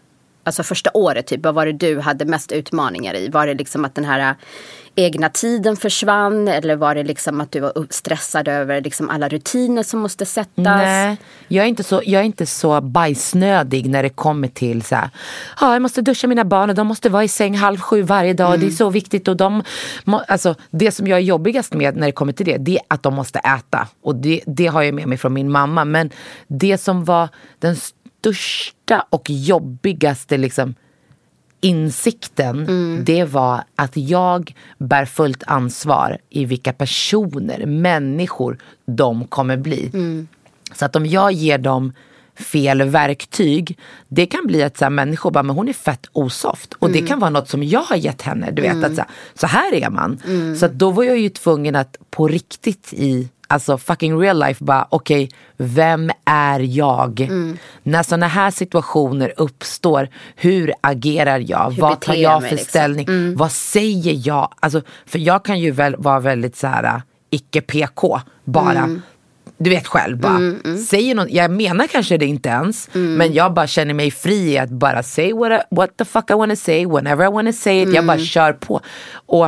[0.45, 3.29] Alltså första året, typ, vad var det du hade mest utmaningar i?
[3.29, 4.35] Var det liksom att den här äh,
[4.95, 6.47] egna tiden försvann?
[6.47, 10.51] Eller var det liksom att du var stressad över liksom alla rutiner som måste sättas?
[10.55, 11.17] Nej,
[11.47, 15.09] jag är, inte så, jag är inte så bajsnödig när det kommer till så här,
[15.61, 18.33] ja, jag måste duscha mina barn och de måste vara i säng halv sju varje
[18.33, 18.51] dag.
[18.51, 18.71] Det är Mm.
[18.75, 19.27] så viktigt.
[19.27, 19.63] Och de,
[20.27, 23.03] alltså, det som jag är jobbigast med när det kommer till det, det är att
[23.03, 23.87] de måste äta.
[24.03, 25.85] Och det, det har jag med mig från min mamma.
[25.85, 26.09] Men
[26.47, 27.29] det som var
[27.59, 27.75] den
[28.25, 30.75] största och jobbigaste liksom,
[31.61, 32.65] insikten,
[33.05, 39.91] det var att jag bär fullt ansvar i vilka personer, människor de kommer bli.
[40.73, 41.93] Så att om jag ger dem
[42.35, 46.73] fel verktyg, det kan bli att så här, människor bara, men hon är fett osoft.
[46.73, 48.51] Och det kan vara något som jag har gett henne.
[48.51, 50.21] Du vet att så här, så här är man.
[50.59, 54.63] Så att då var jag ju tvungen att på riktigt i Alltså fucking real life
[54.63, 57.29] bara, okej, vem är jag?
[57.83, 61.71] När sådana här situationer uppstår, hur agerar jag?
[61.71, 62.67] Hur Vad tar jag för liksom?
[62.69, 63.35] ställning?
[63.35, 64.53] Vad säger jag?
[64.59, 68.99] Alltså, för jag kan ju väl vara väldigt så här äh, icke-PK bara.
[69.57, 70.39] Du vet själv bara.
[70.77, 72.89] Säger någon, jag menar kanske det inte ens.
[72.93, 76.31] Men jag bara känner mig fri i att bara say what, I, what the fuck
[76.31, 77.93] I wanna say whenever I wanna say it.
[77.93, 78.81] Jag bara kör på.
[79.25, 79.47] Och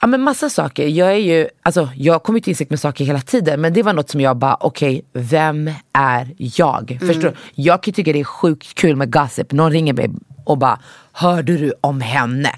[0.00, 0.86] Ja men massa saker.
[0.88, 3.60] Jag är ju, alltså jag kommer till insikt med saker hela tiden.
[3.60, 6.98] Men det var något som jag bara, okej, vem är jag?
[7.00, 7.34] Förstår du?
[7.54, 9.52] Jag kan tycka det är sjukt kul med gossip.
[9.52, 10.10] Någon ringer mig
[10.44, 10.80] och bara,
[11.12, 12.50] hörde du om henne?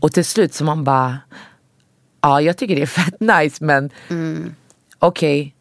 [0.00, 1.18] Och till slut så man bara,
[2.20, 3.90] ja jag tycker det är fett nice men
[4.98, 5.54] okej.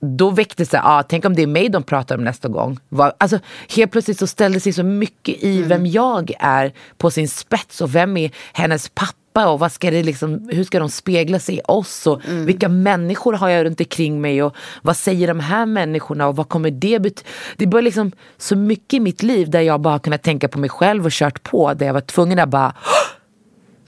[0.00, 2.78] Då väcktes det, ah, tänk om det är mig de pratar om nästa gång.
[2.88, 3.38] Vad- Alltså,
[3.76, 7.94] helt plötsligt så ställde sig så mycket i vem jag är på sin spets och
[7.94, 11.60] vem är hennes pappa och vad ska det liksom, hur ska de spegla sig i
[11.64, 16.26] oss och vilka människor har jag runt omkring mig och vad säger de här människorna
[16.28, 17.28] och vad kommer det betyda?
[17.56, 20.70] Det var liksom så mycket i mitt liv där jag bara kunnat tänka på mig
[20.70, 22.74] själv och kört på där jag var tvungen att bara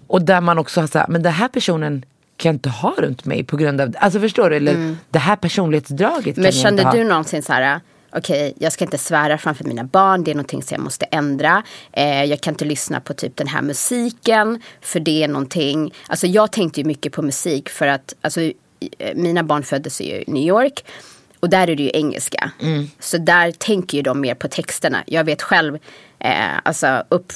[0.07, 2.05] och där man också har sagt, men den här personen
[2.37, 4.57] kan jag inte ha runt mig på grund av, alltså förstår du?
[4.57, 7.03] Eller det här personlighetsdraget kan Men jag kände inte ha.
[7.03, 7.53] du någonsin så
[8.17, 11.63] okej jag ska inte svära framför mina barn, det är någonting som jag måste ändra.
[11.93, 15.95] Eh, jag kan inte lyssna på typ den här musiken, för det är någonting.
[16.07, 18.55] Alltså jag tänkte ju mycket på musik för att, alltså i-
[19.15, 20.85] mina barn föddes ju i New York.
[21.41, 22.51] Och där är det ju engelska.
[23.01, 25.03] Så där tänker ju de mer på texterna.
[25.07, 25.79] Jag vet själv,
[26.19, 27.33] eh, alltså upp,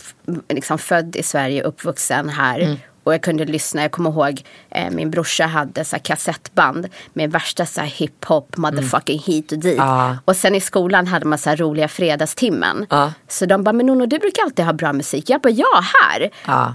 [0.49, 2.61] liksom född i Sverige, uppvuxen här.
[3.09, 7.33] Och jag kunde lyssna, jag kommer ihåg eh, min brorsa hade så här kassettband med
[7.33, 9.81] värsta så här hiphop, motherfucking hit och dit.
[9.81, 10.17] Ah.
[10.25, 12.87] Och sen i skolan hade man så här roliga fredagstimmen.
[12.91, 13.11] Ah.
[13.29, 15.31] Så de bara, men Nono du brukar alltid ha bra musik.
[15.31, 16.31] Jag bara, ja här.
[16.47, 16.75] Ja.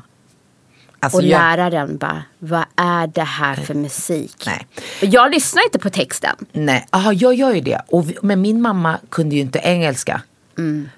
[0.99, 4.43] Alltså, Och jag, läraren bara, vad är det här för musik?
[4.45, 4.67] Nej.
[4.99, 6.35] Jag lyssnar inte på texten.
[6.51, 7.81] Nej, aha, jag gör ju det.
[7.87, 10.21] Och vi, men min mamma kunde ju inte engelska.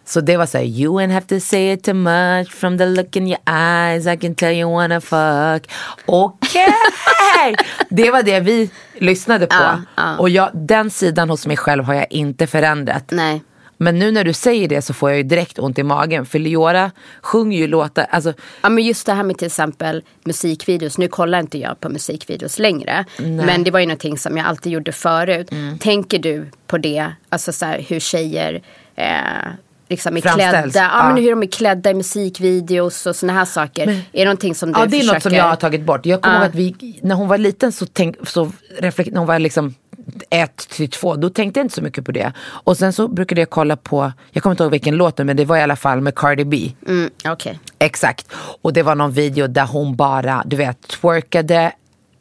[0.06, 2.86] Så det var så här, you ain't have to say it too much from the
[2.86, 5.72] look in your eyes I can tell you wanna fuck.
[6.06, 6.74] Okej!
[7.89, 9.56] det var det vi lyssnade på.
[9.56, 10.18] Ja, ja.
[10.18, 13.06] Och jag, den sidan hos mig själv har jag inte förändrat.
[13.12, 13.41] Nej.
[13.78, 16.26] Men nu när du säger det så får jag ju direkt ont i magen.
[16.26, 16.91] För Leora
[17.22, 20.97] sjunger ju låtar, alltså Ja men just det här med till exempel musikvideos.
[20.97, 23.06] Nu kollar inte jag på musikvideos längre.
[23.18, 25.51] Men det var ju någonting som jag alltid gjorde förut.
[25.51, 25.78] Mm.
[25.78, 27.12] Tänker du på det?
[27.30, 28.62] Alltså så här, hur tjejer
[28.96, 29.06] eh,
[29.89, 30.68] liksom är klädda.
[30.68, 31.08] Ja, ja.
[31.14, 33.88] men hur de är klädda i musikvideos och såna här saker.
[33.88, 35.14] är det någonting som du Ja det är försöker...
[35.16, 36.06] något som jag har tagit bort.
[36.06, 36.41] Jag kommer Ja.
[36.41, 39.74] ihåg att vi, när hon var liten så, tänk, så reflekt, när hon var liksom
[40.30, 42.34] ett till två, då tänkte jag inte så mycket på det.
[42.48, 45.46] Och sen så brukade jag kolla på, jag kommer inte ihåg vilken låt men det
[45.46, 46.72] var i alla fall med Cardi B.
[46.88, 47.60] Mm, Okej.
[47.80, 48.28] Exakt.
[48.62, 51.72] Och det var någon video där hon bara, du vet, twerkade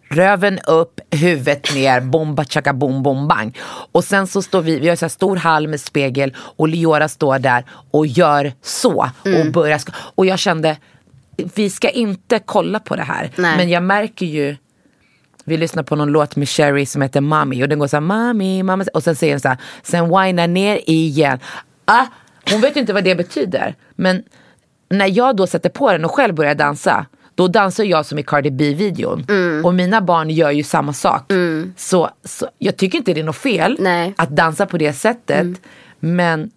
[0.08, 3.58] Röven upp, huvudet ner, bomba chaka bom bom bang.
[3.92, 7.08] Och sen så står vi, vi har så här stor hall med spegel och Leora
[7.08, 9.10] står där och gör så.
[9.24, 9.80] Och, börjar,
[10.14, 10.76] och jag kände,
[11.36, 13.30] vi ska inte kolla på det här.
[13.36, 13.56] Nej.
[13.56, 14.56] Men jag märker ju,
[15.44, 18.00] vi lyssnar på någon låt med Sherry som heter Mami och den går så här
[18.00, 21.38] Mami, Mami och sen säger den så här, sen whinar ner igen.
[21.84, 22.06] Ah,
[22.50, 23.74] hon vet ju inte vad det betyder.
[23.96, 24.22] Men
[24.88, 28.22] när jag då sätter på den och själv börjar dansa, då dansar jag som i
[28.22, 29.26] Cardi B-videon.
[29.28, 29.64] Mm.
[29.64, 31.32] Och mina barn gör ju samma sak.
[31.76, 34.02] Så, så jag tycker inte det är något fel Nej.
[34.02, 34.14] Mm.
[34.18, 35.46] att dansa på det sättet.
[36.00, 36.50] Men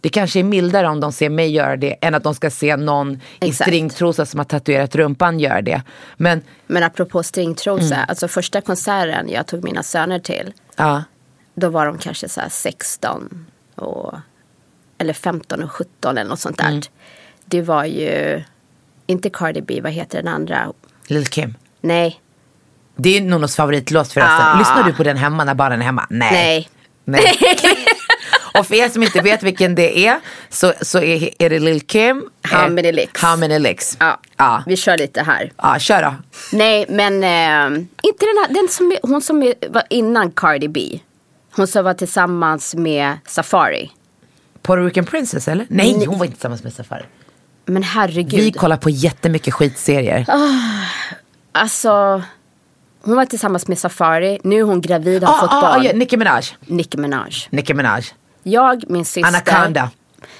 [0.00, 2.76] det kanske är mildare om de ser mig göra det än att de ska se
[2.76, 3.18] någon i
[3.48, 3.68] Exakt.
[3.68, 5.82] stringtrosa som har tatuerat rumpan gör det.
[6.16, 8.06] Men Men apropå stringtrosa, Mm.
[8.08, 11.02] alltså första konserten jag tog mina söner till, ja,
[11.54, 14.14] då var de kanske så här 16 och,
[14.98, 16.68] eller 15 och 17 eller något sånt där.
[16.68, 16.82] Mm.
[17.44, 18.42] Det var ju,
[19.06, 20.72] inte Cardi B, vad heter den andra?
[21.06, 21.54] Lil Kim.
[21.80, 22.20] Nej,
[22.96, 24.46] Det är Nonos favoritlåt förresten.
[24.46, 24.58] Ah.
[24.58, 26.06] Lyssnar du på den hemma när barnen är hemma?
[26.10, 26.30] Nej.
[26.32, 26.68] nej.
[27.04, 27.38] Nej.
[28.58, 31.80] Och för er som inte vet vilken det är så, så är, är det Lil
[31.80, 32.30] Kim.
[32.42, 33.22] How eh, many licks?
[33.22, 33.96] How many licks.
[34.00, 34.62] Ja, Ja.
[34.66, 35.52] vi kör lite här.
[35.56, 36.14] Ja, kör då.
[36.52, 40.68] Nej, men eh, inte den här, den som är, hon som är, var innan Cardi
[40.68, 41.00] B.
[41.56, 43.90] Hon som var tillsammans med Safari.
[44.62, 45.66] Puerto Rican Princess eller?
[45.70, 47.04] Nej, hon var inte tillsammans med Safari.
[47.66, 48.40] Men herregud.
[48.40, 50.26] Vi kollar på jättemycket skitserier.
[51.52, 52.22] Alltså,
[53.02, 54.38] hon var tillsammans med Safari.
[54.44, 55.80] Nu är hon gravid och har Ah, fått ah, barn.
[55.80, 56.44] ah, ja, Nicki Minaj.
[56.66, 57.32] Nicki Minaj.
[57.50, 58.04] Nicki Minaj.
[58.42, 59.28] Jag, min syster.
[59.28, 59.90] Anaconda.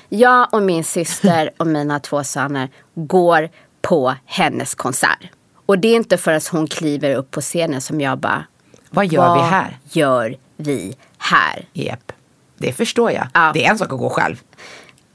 [0.09, 3.49] Jag och min syster och mina två söner går
[3.83, 5.19] på hennes konsert.
[5.67, 8.45] Och det är inte förrän hon kliver upp på scenen som jag bara.
[8.91, 9.79] Vad gör vad vi här?
[9.93, 11.65] gör vi här?
[11.73, 12.13] Japp.
[12.59, 13.27] Det förstår jag.
[13.35, 13.51] Ja.
[13.55, 14.37] Det är en sak att gå själv.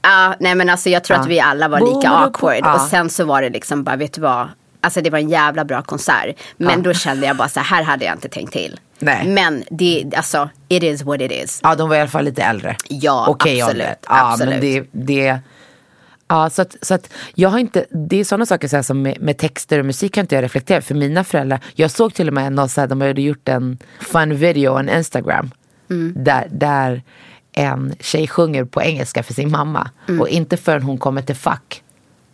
[0.02, 1.22] Ja, nej men alltså jag tror Ja.
[1.22, 2.58] att vi alla var Borde lika på- awkward.
[2.62, 2.74] ja.
[2.74, 4.48] Och sen så var det liksom bara, vet du vad?
[4.80, 6.36] Alltså det var en jävla bra konsert.
[6.56, 6.76] Men Ja.
[6.76, 8.80] då kände jag bara så här, här hade jag inte tänkt till.
[8.98, 9.28] Nej.
[9.28, 11.60] Men det, alltså, it is what it is.
[11.62, 12.76] Ja, de var i alla fall lite äldre.
[12.88, 13.86] Ja, Okej absolut.
[14.08, 14.50] Ja, absolut.
[14.54, 15.38] men det, det
[16.28, 19.20] Ja, så att, så att jag har inte, det är sådana saker så som med,
[19.20, 20.80] med texter och musik kan inte jag reflektera.
[20.82, 23.78] För mina föräldrar, jag såg till och med någon så här, de hade gjort en
[24.00, 25.50] fun video on Instagram.
[25.90, 26.14] Mm.
[26.16, 27.02] Där, där
[27.52, 29.90] en tjej sjunger på engelska för sin mamma.
[30.08, 30.20] Mm.
[30.20, 31.82] Och inte förrän hon kommer till fack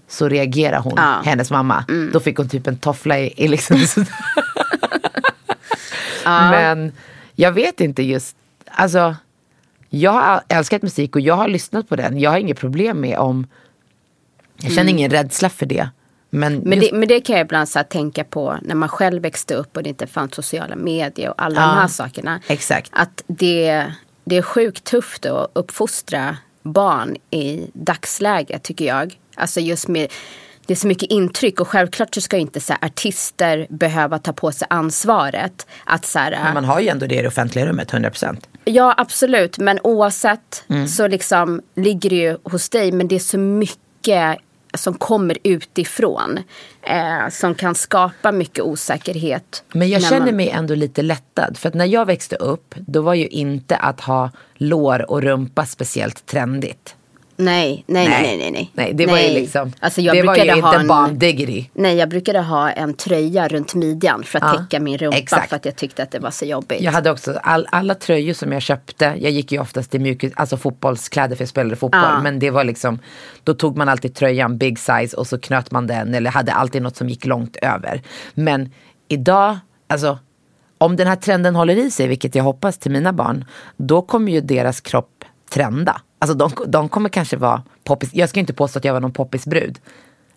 [0.09, 1.21] så reagerar hon, Ja.
[1.25, 1.85] hennes mamma.
[1.89, 2.11] Mm.
[2.13, 3.77] Då fick hon typ en toffla i, i liksom
[6.25, 6.93] Men
[7.35, 8.37] jag vet inte just,
[8.71, 9.17] alltså
[9.91, 12.19] jag har älskat musik och jag har lyssnat på den.
[12.21, 13.47] Jag har inget problem med om,
[14.57, 15.89] jag känner ingen rädsla för det.
[16.31, 16.69] Men, Mm.
[16.69, 19.55] Men just, det, men det kan jag ibland så tänka på när man själv växte
[19.55, 22.41] upp och det inte fanns sociala medier och alla Ja, de här sakerna.
[22.49, 22.91] exakt.
[22.95, 23.93] Att det,
[24.29, 29.19] det är sjukt tufft att uppfostra barn i dagsläget tycker jag.
[29.37, 30.13] Alltså just med
[30.67, 34.33] det är så mycket intryck och självklart så ska inte så här, artister behöva ta
[34.33, 35.67] på sig ansvaret.
[35.85, 38.37] Att så här, men man har ju ändå det i det offentliga rummet, 100%.
[38.65, 40.89] Ja absolut men oavsett Mm.
[40.89, 44.39] så liksom ligger det ju hos dig men det är så mycket
[44.75, 46.39] som kommer utifrån.
[46.83, 49.65] Eh, som kan skapa mycket osäkerhet.
[49.73, 51.57] Men jag känner man- mig ändå lite lättad.
[51.59, 55.67] För att när jag växte upp, då var ju inte att ha lår och rumpa
[55.67, 56.95] speciellt trendigt.
[57.41, 58.51] Nej, nej, nej, nej, nej.
[58.51, 61.19] Nej, Nej, det var ju liksom, Alltså jag det var ju ha inte en, barn
[61.19, 61.71] diggity.
[61.75, 65.49] Nej, jag brukade ha en tröja runt midjan för att Ja, täcka min rumpa exakt.
[65.49, 66.81] för att jag tyckte att det var så jobbigt.
[66.81, 69.05] Jag hade också all, alla tröjor som jag köpte.
[69.05, 72.01] Jag gick ju oftast i mjuk, alltså fotbollskläder för jag spelade fotboll.
[72.03, 72.21] Ja.
[72.23, 72.99] Men det var liksom,
[73.45, 76.83] då tog man alltid tröjan big size och så knöt man den eller hade alltid
[76.83, 78.03] något som gick långt över.
[78.35, 78.73] Men
[79.09, 79.59] idag,
[79.89, 80.19] alltså
[80.79, 83.45] om den här trenden håller i sig, vilket jag hoppas till mina barn,
[83.77, 86.01] då kommer ju deras kropp trenda.
[86.19, 88.11] Alltså de, de kommer kanske vara poppis.
[88.13, 89.79] Jag ska inte påstå att jag var någon poppisbrud.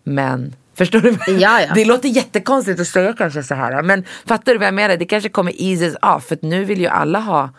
[0.04, 1.18] Men förstår du?
[1.28, 1.74] Ja, ja.
[1.76, 3.84] Det låter jättekonstigt att säga kanske så här.
[3.84, 4.98] Men fattar du vad jag menar?
[4.98, 6.26] Det kanske kommer eases off.
[6.26, 7.50] För nu vill ju alla ha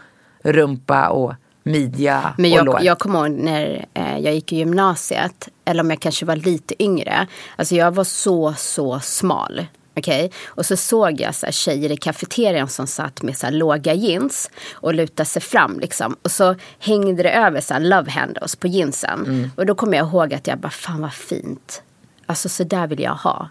[0.43, 2.75] rumpa och midja Men och lår.
[2.75, 6.37] jag, jag kommer ihåg när eh, jag gick i gymnasiet, eller om jag kanske var
[6.37, 7.27] lite yngre.
[7.57, 9.67] Alltså jag var så, så smal.
[9.97, 10.31] Okej?
[10.47, 13.95] Och så såg jag så här tjejer i kafeterian som satt med så här låga
[13.95, 15.81] jeans och lutade sig fram.
[15.81, 16.17] Liksom.
[16.23, 19.21] Och så hängde det över så här love handles på jeansen.
[19.27, 19.51] Mm.
[19.57, 21.83] Och då kommer jag ihåg att jag bara, fan vad fint.
[22.27, 23.49] Alltså så där vill jag ha.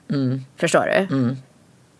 [0.57, 1.35] Förstår du?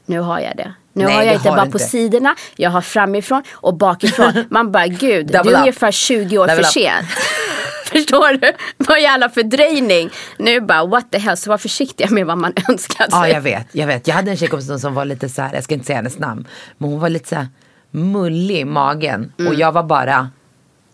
[0.05, 0.73] Nu har jag det.
[0.93, 1.15] Nu Mm.
[1.15, 1.89] Nej, har jag inte bara du på inte.
[1.89, 4.33] sidorna, jag har framifrån och bakifrån.
[4.49, 5.59] Man bara, gud, du Double är up.
[5.61, 6.73] ungefär 20 år Level för up.
[6.73, 7.07] sent.
[7.91, 8.51] Förstår du?
[8.77, 10.09] Vad jävla fördröjning.
[10.37, 13.07] Nu bara, what the hell, så var försiktiga med vad man önskar sig.
[13.11, 14.07] Ja, jag vet, jag vet.
[14.07, 16.47] Jag hade en tjejkompis som var lite så här, jag ska inte säga hennes namn.
[16.77, 17.47] Men hon var lite så här
[17.91, 19.33] mullig i magen.
[19.47, 20.27] Och jag var bara, Mm.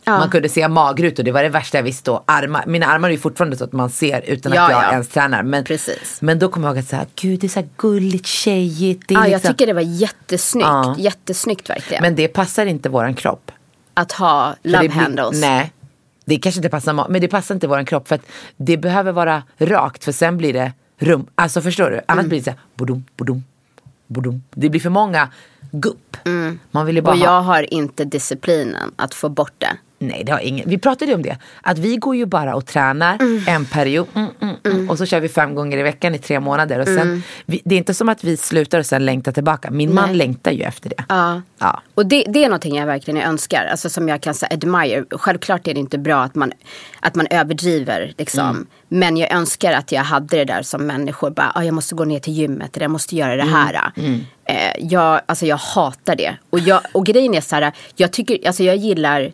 [0.07, 0.17] Ja.
[0.19, 1.23] man kunde se magrutor.
[1.23, 2.11] Det var det värsta jag visste.
[2.11, 4.83] Och armar, mina armar är ju fortfarande så att man ser utan Ja, att jag
[4.83, 4.91] ja.
[4.91, 5.43] ens tränar.
[5.43, 6.21] Men, Precis.
[6.21, 9.03] men då kommer jag ihåg att så här, gud det är så här gulligt, tjejigt.
[9.07, 10.67] Ja, jag liksom, tycker det var jättesnyggt.
[10.67, 10.95] Ja.
[10.97, 12.01] Jättesnyggt verkligen.
[12.03, 13.51] Men det passar inte våran kropp.
[13.93, 15.41] att ha love handles.
[15.41, 15.71] Nej,
[16.25, 18.07] det kanske inte passar, men det passar inte våran kropp.
[18.07, 18.25] För att
[18.57, 21.27] det behöver vara rakt för sen blir det rum.
[21.35, 22.01] Alltså förstår du?
[22.07, 22.29] Annars Mm.
[22.29, 23.43] blir det så här, bodum, bodum,
[24.07, 24.43] bodum.
[24.51, 25.29] Det blir för många
[25.71, 26.06] gupp.
[26.71, 27.25] Man vill bara Och ha...
[27.25, 29.77] jag har inte disciplinen att få bort det.
[29.99, 30.69] Nej, det har ingen.
[30.69, 31.37] Vi pratade ju om det.
[31.61, 34.07] Att vi går ju bara och tränar en period.
[34.13, 36.79] Mm, mm, mm, Och så kör vi fem gånger i veckan i tre månader.
[36.79, 39.71] Och sen, vi, det är inte som att vi slutar och sen längtar tillbaka.
[39.71, 41.03] Min man längtar ju efter det.
[41.09, 41.41] Ja.
[41.59, 41.81] Ja.
[41.93, 43.65] Och det, det är någonting jag verkligen önskar.
[43.71, 45.05] Alltså som jag kan säga admire.
[45.11, 46.51] Självklart är det inte bra att man,
[46.99, 48.13] att man överdriver.
[48.17, 48.49] Liksom.
[48.49, 48.67] Mm.
[48.87, 51.29] Men jag önskar att jag hade det där som människor.
[51.29, 52.77] Bara, ah, jag måste gå ner till gymmet.
[52.77, 53.91] Eller jag måste göra det här.
[53.95, 54.25] Mm.
[54.45, 56.35] Eh, jag, alltså jag hatar det.
[56.49, 57.71] Och, jag, och grejen är så här.
[57.95, 59.31] Jag, tycker, alltså jag gillar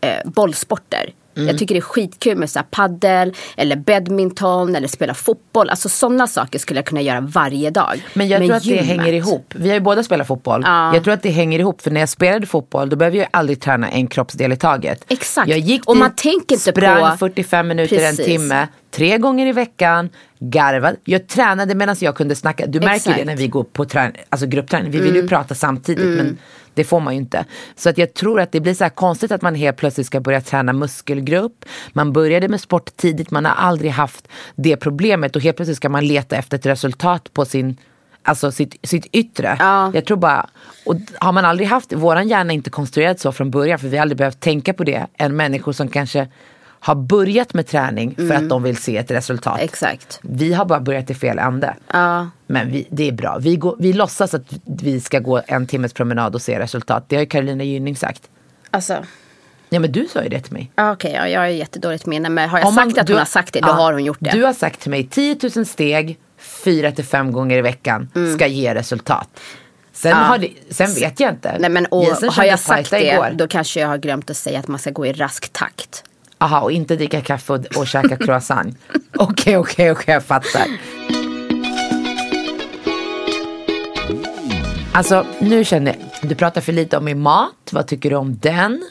[0.00, 1.12] eh, bollsporter.
[1.36, 1.48] Mm.
[1.48, 5.70] Jag tycker det är skitkul med så paddel eller badminton eller spela fotboll.
[5.70, 8.04] Alltså sådana saker skulle jag kunna göra varje dag.
[8.14, 9.54] Men jag tror att gymmet- det hänger ihop.
[9.56, 10.62] Vi har ju båda spelat fotboll.
[10.64, 10.94] Ja.
[10.94, 11.82] Jag tror att det hänger ihop.
[11.82, 15.04] För när jag spelade fotboll då behövde jag aldrig träna en kroppsdel i taget.
[15.08, 15.48] Exakt.
[15.48, 18.18] Jag gick Och dit, man tänker inte sprang på- 45 minuter, Precis.
[18.20, 18.68] en timme.
[18.90, 20.10] Tre gånger i veckan.
[20.38, 20.96] Garvade.
[21.04, 22.66] Jag tränade medan jag kunde snacka.
[22.66, 23.18] Du märker Exakt.
[23.18, 24.90] det när vi går på trän- alltså gruppträning.
[24.90, 26.16] Vi vill ju prata samtidigt.
[26.16, 26.38] Men
[26.74, 27.44] det får man ju inte.
[27.76, 30.20] Så att jag tror att det blir så här konstigt att man helt plötsligt ska
[30.20, 31.64] börja träna muskelgrupp.
[31.92, 33.30] Man började med sport tidigt.
[33.30, 35.36] Man har aldrig haft det problemet.
[35.36, 37.76] Och helt plötsligt ska man leta efter ett resultat på sin
[38.22, 39.56] Alltså sitt, sitt yttre.
[39.58, 39.90] Ja.
[39.94, 40.46] Jag tror bara,
[40.86, 43.96] och har man aldrig haft, våran hjärna är inte konstruerad så från början för vi
[43.96, 46.28] har aldrig behövt tänka på det än människor som kanske
[46.80, 49.60] har börjat med träning för att de vill se ett resultat.
[49.60, 50.18] Exakt.
[50.22, 51.76] Vi har bara börjat i fel ände.
[51.92, 52.28] Ja.
[52.46, 53.38] Men vi, det är bra.
[53.40, 57.04] Vi, går, vi låtsas att vi ska gå en timmes promenad och se resultat.
[57.08, 58.22] Det har ju Carolina Gynning sagt.
[58.70, 59.04] Alltså.
[59.68, 60.72] Ja men du sa ju det till mig.
[60.76, 62.28] Ja, Okej, ja, jag har jättedåligt minne.
[62.28, 63.92] Men har jag Om man- sagt att du hon har sagt det, då ja, har
[63.92, 64.30] hon gjort det.
[64.30, 68.46] Du har sagt till mig 10 000 steg, 4 till 5 gånger i veckan ska
[68.46, 69.28] ge resultat.
[69.92, 71.48] Sen, har det, sen vet jag inte.
[71.48, 71.60] Mm.
[71.60, 73.30] Nej, men, och, Jensen har jag sagt det, igår.
[73.34, 76.04] då kanske jag har glömt att säga att man ska gå i rask takt.
[76.42, 78.78] Aha, och inte dricka kaffe och, och käka croissant.
[79.16, 80.66] Okej, okej, okej, jag fattar.
[84.92, 87.70] Alltså, nu känner jag, du pratar för lite om min mat.
[87.72, 88.82] Vad tycker du om den?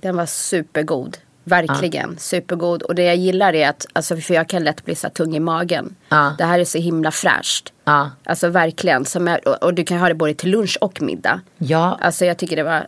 [0.00, 1.18] Den var supergod.
[1.44, 2.82] Verkligen supergod.
[2.82, 5.40] Och det jag gillar är att, alltså, för jag kan lätt bli så tung i
[5.40, 5.94] magen.
[6.08, 6.34] Ja.
[6.38, 7.72] Det här är så himla fräscht.
[7.84, 8.10] Ja.
[8.24, 9.04] Alltså verkligen.
[9.04, 11.40] Som jag, och, och du kan ha det både till lunch och middag.
[11.58, 12.86] Ja, Alltså jag tycker det var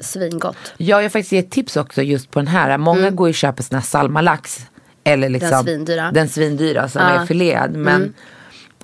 [0.00, 0.56] svingott.
[0.76, 2.78] ja jag har faktiskt gett tips också just på den här.
[2.78, 4.66] Många går ju och köper sån här salmalax.
[5.04, 5.64] Eller liksom, Mm.
[5.64, 6.10] svindyra.
[6.12, 7.02] Den svindyra som.
[7.02, 7.22] Mm.
[7.22, 7.70] är filéad.
[7.76, 8.14] Men,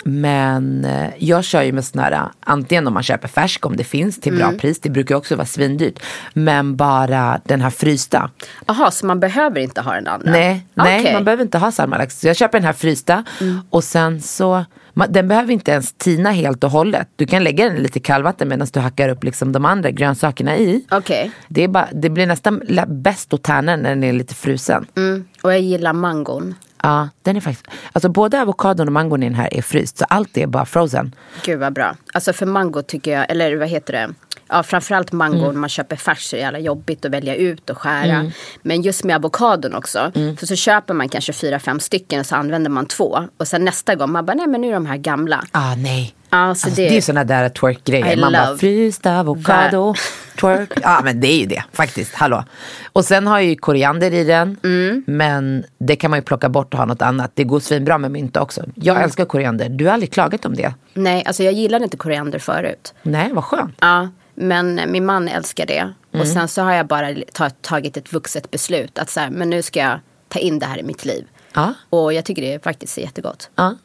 [0.04, 3.84] men eh, jag kör ju med sån här, antingen om man köper färsk om det
[3.84, 4.58] finns till bra Mm.
[4.58, 4.80] pris.
[4.80, 5.98] Det brukar också vara svindyrt.
[6.32, 8.30] Men bara den här frysta.
[8.66, 10.30] Jaha, så man behöver inte ha den andra?
[10.30, 12.20] Nej, nej man behöver inte ha salmalax.
[12.20, 13.24] Så jag köper den här frysta
[13.70, 14.64] och sen så,
[15.08, 17.08] den behöver inte ens tina helt och hållet.
[17.16, 20.56] Du kan lägga den i lite kallvatten medan du hackar upp liksom de andra grönsakerna
[20.56, 20.84] i.
[20.90, 21.30] Okej.
[21.48, 24.86] Det, är bara, det blir nästan bäst att tärna när den är lite frusen.
[24.96, 25.24] Mm.
[25.42, 26.54] Och jag gillar mangon.
[26.82, 30.04] Ja, den är faktiskt, alltså både avokadon och mangon i den här är fryst så
[30.04, 31.14] allt är bara frozen.
[31.44, 31.96] Gud vad bra.
[32.14, 34.10] Alltså för mango tycker jag, eller vad heter det?
[34.50, 35.48] Ja framförallt mango Mm.
[35.54, 38.30] när man köper färs så är det jävla jobbigt att välja ut och skära.
[38.62, 40.12] Men just med avokadon också.
[40.14, 40.36] Mm.
[40.36, 43.18] För så köper man kanske fyra, fem stycken och så använder man två.
[43.36, 45.44] Och sen nästa gång man bara, nej men nu är de här gamla.
[45.52, 46.14] Ah nej.
[46.30, 46.36] Ja, så
[46.66, 46.96] Alltså, det- det...
[46.96, 48.16] är såna där twerk-grejer.
[48.16, 49.94] Man bara fryst avokado,
[50.40, 50.70] twerk.
[50.82, 52.14] Ja men det är ju det faktiskt.
[52.14, 52.44] Hallå.
[52.92, 54.56] Och sen har jag ju koriander i den.
[54.64, 55.04] Mm.
[55.06, 57.30] Men det kan man ju plocka bort och ha något annat.
[57.34, 58.64] Det går svinbra med mynta också.
[58.74, 59.04] Jag Mm.
[59.04, 59.68] älskar koriander.
[59.68, 60.74] Du har aldrig klagat om det?
[60.94, 62.94] Nej, alltså jag gillade inte koriander förut.
[63.02, 63.76] Nej, vad skönt.
[63.80, 64.08] Ja,
[64.40, 65.92] men min man älskar det.
[66.10, 66.26] Och Mm.
[66.26, 68.98] sen så har jag bara ta, tagit ett vuxet beslut.
[68.98, 71.24] Att så här, men nu ska jag ta in det här i mitt liv.
[71.54, 71.74] Ja.
[71.90, 73.50] Och jag tycker det faktiskt är jättegott.
[73.54, 73.76] Ja.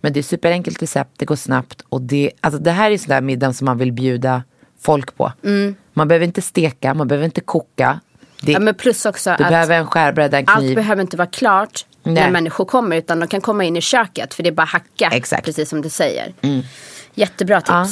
[0.00, 1.82] Men det är superenkelt recept, det går snabbt.
[1.88, 4.42] Och det, alltså det här är sån där middag som man vill bjuda
[4.80, 5.32] folk på.
[5.92, 8.00] Man behöver inte steka, man behöver inte koka.
[8.40, 8.52] Det, Mm.
[8.62, 10.74] Ja, men plus också du att behöver en skärbräda, en allt kniv.
[10.76, 12.30] behöver inte vara klart när Nej.
[12.30, 12.96] människor kommer.
[12.96, 14.34] Utan de kan komma in i köket.
[14.34, 15.10] För det är bara hacka.
[15.12, 15.44] Exakt.
[15.44, 16.34] Precis som du säger.
[17.14, 17.86] Jättebra Ja.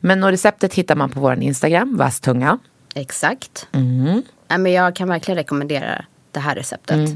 [0.00, 2.58] Men och receptet hittar man på vår Instagram, vasstunga.
[2.94, 3.68] Exakt.
[3.72, 4.22] Mm.
[4.48, 7.10] Ja, men jag kan verkligen rekommendera det här receptet.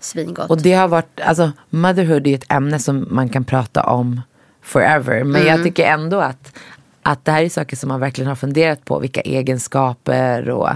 [0.00, 0.38] Svingott.
[0.38, 0.50] Mm.
[0.50, 4.20] Och det har varit, alltså motherhood är ett ämne som man kan prata om
[4.62, 5.24] forever.
[5.24, 5.46] Men Mm.
[5.56, 6.56] jag tycker ändå att,
[7.02, 8.98] att det här är saker som man verkligen har funderat på.
[8.98, 10.68] Vilka egenskaper och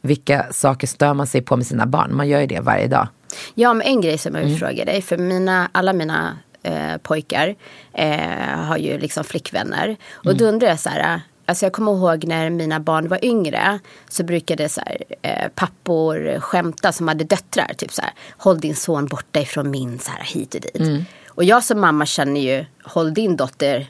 [0.00, 2.16] vilka saker stör man sig på med sina barn.
[2.16, 3.08] Man gör ju det varje dag.
[3.54, 4.58] Ja, men en grej som jag vill Mm.
[4.58, 5.02] fråga dig.
[5.02, 7.54] För mina, alla mina eh, pojkar
[7.94, 9.96] eh, har ju liksom flickvänner.
[10.12, 10.38] Och Mm.
[10.38, 11.20] då undrar jag så här.
[11.46, 13.78] Alltså jag kommer ihåg när mina barn var yngre.
[14.08, 17.72] Så brukade så här, eh, pappor skämta som hade döttrar.
[17.76, 18.10] Typ så här.
[18.36, 20.76] Håll din son borta ifrån min så här hit och dit.
[20.76, 21.04] Mm.
[21.28, 22.64] Och jag som mamma känner ju.
[22.84, 23.86] Håll din dotter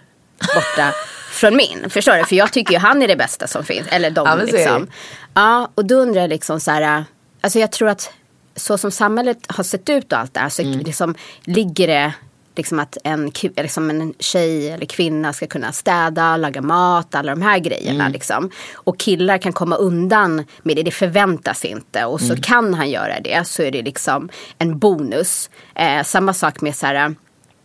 [0.55, 0.93] borta
[1.33, 1.91] från min.
[1.91, 2.25] Förstår du?
[2.25, 3.87] För jag tycker ju han är det bästa som finns.
[3.91, 4.87] Eller de Ja, liksom.
[5.35, 7.05] Ja, och då undrar jag liksom så här.
[7.41, 8.13] Alltså jag tror att
[8.57, 10.79] så som samhället har sett ut och allt det här så Mm.
[10.79, 11.15] liksom
[11.45, 12.13] ligger det
[12.61, 17.43] liksom att en, liksom en tjej eller kvinna ska kunna städa, laga mat, alla de
[17.43, 18.09] här grejerna.
[18.09, 18.51] Liksom.
[18.75, 22.05] Och killar kan komma undan med det, det förväntas inte.
[22.05, 25.51] Och så kan han göra det så är det liksom en bonus.
[25.75, 27.15] Eh, samma sak med så här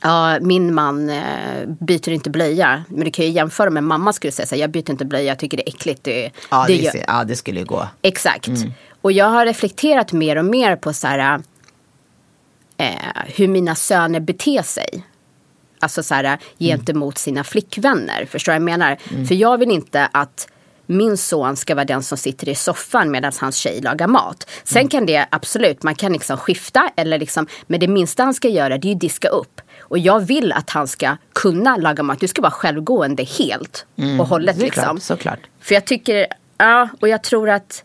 [0.02, 2.84] Ja, min man eh, byter inte blöja.
[2.88, 5.26] Men du kan ju jämföra med mamma skulle säga så här, jag byter inte blöja,
[5.26, 6.04] jag tycker det är äckligt.
[6.04, 7.88] Det, Ja, det, ser- ja, det skulle ju gå.
[8.02, 8.48] Exakt.
[9.02, 11.42] Och jag har reflekterat mer och mer på så här,
[12.78, 12.94] eh,
[13.26, 15.04] hur mina söner beter sig.
[15.80, 18.26] Alltså så här, gentemot sina flickvänner.
[18.26, 18.98] Förstår vad jag menar?
[19.28, 20.48] För jag vill inte att
[20.86, 24.50] min son ska vara den som sitter i soffan medan hans tjej lagar mat.
[24.64, 26.90] Sen kan det absolut, man kan liksom skifta.
[26.96, 29.62] Eller liksom, men det minsta han ska göra det är ju diska upp.
[29.82, 32.20] Och jag vill att han ska kunna laga mat.
[32.20, 33.86] Du ska vara självgående helt
[34.20, 34.58] och hållet.
[34.58, 34.84] Är Liksom.
[34.84, 35.40] klart, såklart.
[35.60, 37.84] För jag tycker, ja, och jag tror att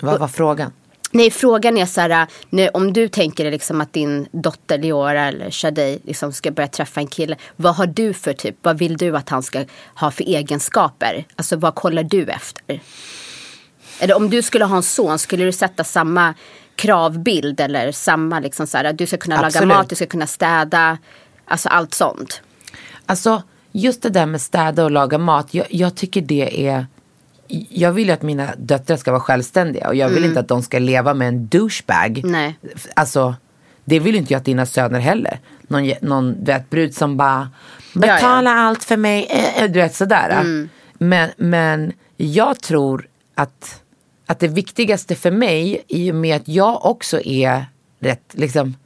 [0.00, 0.72] Vad var frågan?
[1.14, 5.24] Nej, frågan är så här, nu, om du tänker dig liksom att din dotter Leora
[5.24, 7.36] eller Shadej liksom ska börja träffa en kille.
[7.56, 11.24] Vad har du för typ, vad vill du att han ska ha för egenskaper?
[11.36, 12.80] Alltså vad kollar du efter?
[13.98, 16.34] Eller om du skulle ha en son, skulle du sätta samma
[16.76, 19.54] kravbild eller samma liksom så här, du ska kunna Absolut.
[19.54, 20.98] laga mat, du ska kunna städa,
[21.44, 22.42] alltså allt sånt.
[23.06, 23.42] Alltså,
[23.72, 25.54] just det där med städa och laga mat.
[25.54, 26.86] Jag, jag tycker det är...
[27.68, 29.88] Jag vill ju att mina döttrar ska vara självständiga.
[29.88, 32.18] Och jag vill inte att de ska leva med en douchebag.
[32.18, 32.32] Mm.
[32.32, 32.58] Nej.
[32.94, 33.34] Alltså,
[33.84, 35.38] det vill inte jag att dina söner heller.
[35.62, 37.50] Någon, någon vet, brud som bara
[37.94, 38.00] ja.
[38.00, 39.26] betala allt för mig.
[39.30, 40.30] eh, eh, Du vet sådär.
[40.30, 40.68] Mm.
[40.92, 43.82] Men, men jag tror att,
[44.26, 47.66] att det viktigaste för mig, i och med att jag också är
[48.00, 48.76] rätt, liksom,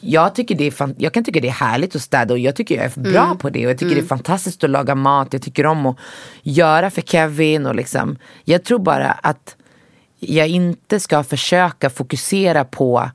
[0.00, 2.74] jag, tycker det är jag kan tycka det är härligt att städa och jag tycker
[2.76, 3.38] jag är bra Mm.
[3.38, 3.66] på det.
[3.66, 5.28] Och jag tycker det är fantastiskt att laga mat.
[5.32, 5.96] Jag tycker om att
[6.42, 7.66] göra för Kevin.
[7.66, 9.56] Och liksom, jag tror bara att
[10.18, 13.10] jag inte ska försöka fokusera på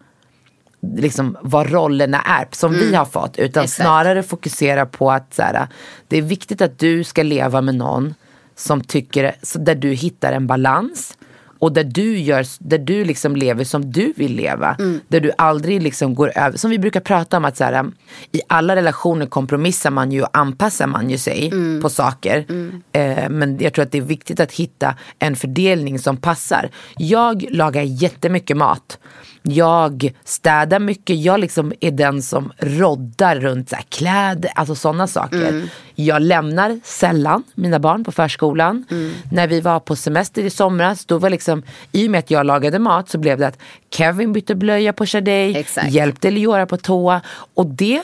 [0.98, 3.38] liksom, vad rollerna är som vi har fått.
[3.38, 3.64] Utan Mm.
[3.64, 3.72] Exakt.
[3.82, 5.68] snarare fokusera på att så här,
[6.08, 8.14] det är viktigt att du ska leva med någon
[8.56, 11.18] som tycker, där du hittar en balans.
[11.60, 14.76] Och där du, gör, där du liksom lever som du vill leva.
[14.80, 15.00] Mm.
[15.08, 16.58] Där du aldrig liksom går över.
[16.58, 17.86] Som vi brukar prata om att så här,
[18.32, 21.82] i alla relationer kompromissar man ju och anpassar man ju sig Mm.
[21.82, 22.46] på saker.
[22.92, 26.70] Eh, men jag tror att det är viktigt att hitta en fördelning som passar.
[26.98, 29.00] Jag lagar jättemycket mat.
[29.44, 31.20] Jag städar mycket.
[31.20, 35.70] Jag liksom är den som roddar runt så kläder, alltså sådana saker.
[35.96, 38.86] Jag lämnar sällan mina barn på förskolan.
[39.32, 42.46] När vi var på semester i somras, då var liksom, i och med att jag
[42.46, 43.58] lagade mat så blev det att
[43.92, 45.92] Kevin bytte blöja på Exakt.
[45.92, 47.22] hjälpte Leora på toa.
[47.54, 48.04] Och det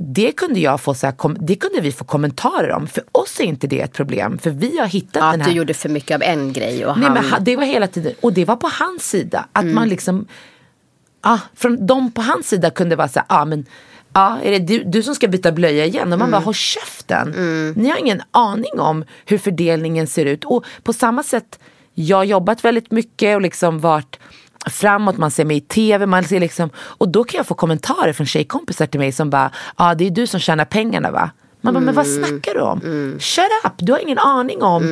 [0.00, 1.14] det kunde, jag få så här,
[1.46, 2.86] det kunde vi få kommentarer om.
[2.86, 4.38] För oss är inte det ett problem.
[4.38, 5.52] För vi har hittat Ja, den att här...
[5.52, 7.26] du gjorde för mycket av en grej och Nej, han...
[7.30, 9.46] men det var hela tiden, och det var på hans sida.
[9.52, 9.74] Att Mm.
[9.74, 10.26] man liksom,
[11.28, 13.66] ah, från de på hans sida kunde vara så här, ah, men
[14.12, 16.12] ah, är det du, du som ska byta blöja igen?
[16.12, 16.30] Och man Mm.
[16.30, 17.28] bara, håll käften.
[17.76, 20.44] Ni har ingen aning om hur fördelningen ser ut.
[20.44, 21.58] Och på samma sätt,
[21.94, 24.18] jag har jobbat väldigt mycket och liksom varit
[24.70, 28.12] framåt, man ser mig i tv, man ser liksom, och då kan jag få kommentarer
[28.12, 31.30] från tjejkompisar till mig som bara, ja ah, det är du som tjänar pengarna va?
[31.60, 32.24] Man bara, men vad Mm.
[32.24, 32.80] snackar du om?
[33.20, 34.82] Shut up, du har ingen aning om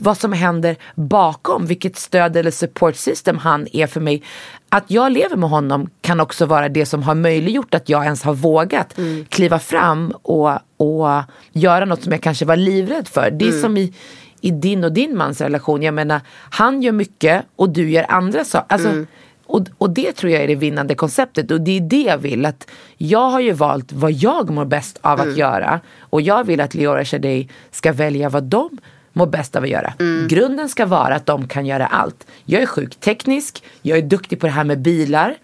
[0.00, 4.22] vad som händer bakom, vilket stöd eller support system han är för mig.
[4.68, 8.22] Att jag lever med honom kan också vara det som har möjliggjort att jag ens
[8.22, 8.98] har vågat
[9.28, 13.30] kliva fram och, och göra något som jag kanske var livrädd för.
[13.30, 13.94] Det är som i,
[14.40, 15.82] i din och din mans relation.
[15.82, 18.74] Jag menar, han gör mycket och du gör andra saker.
[18.74, 19.04] Alltså,
[19.46, 22.46] och, och det tror jag är det vinnande konceptet och det är det jag vill.
[22.46, 26.60] att Jag har ju valt vad jag mår bäst av att göra och jag vill
[26.60, 28.78] att Leora Shadej ska välja vad de
[29.16, 29.92] mår bäst av att göra.
[30.28, 32.26] Grunden ska vara att de kan göra allt.
[32.44, 35.36] Jag är sjukt teknisk, jag är duktig på det här med bilar.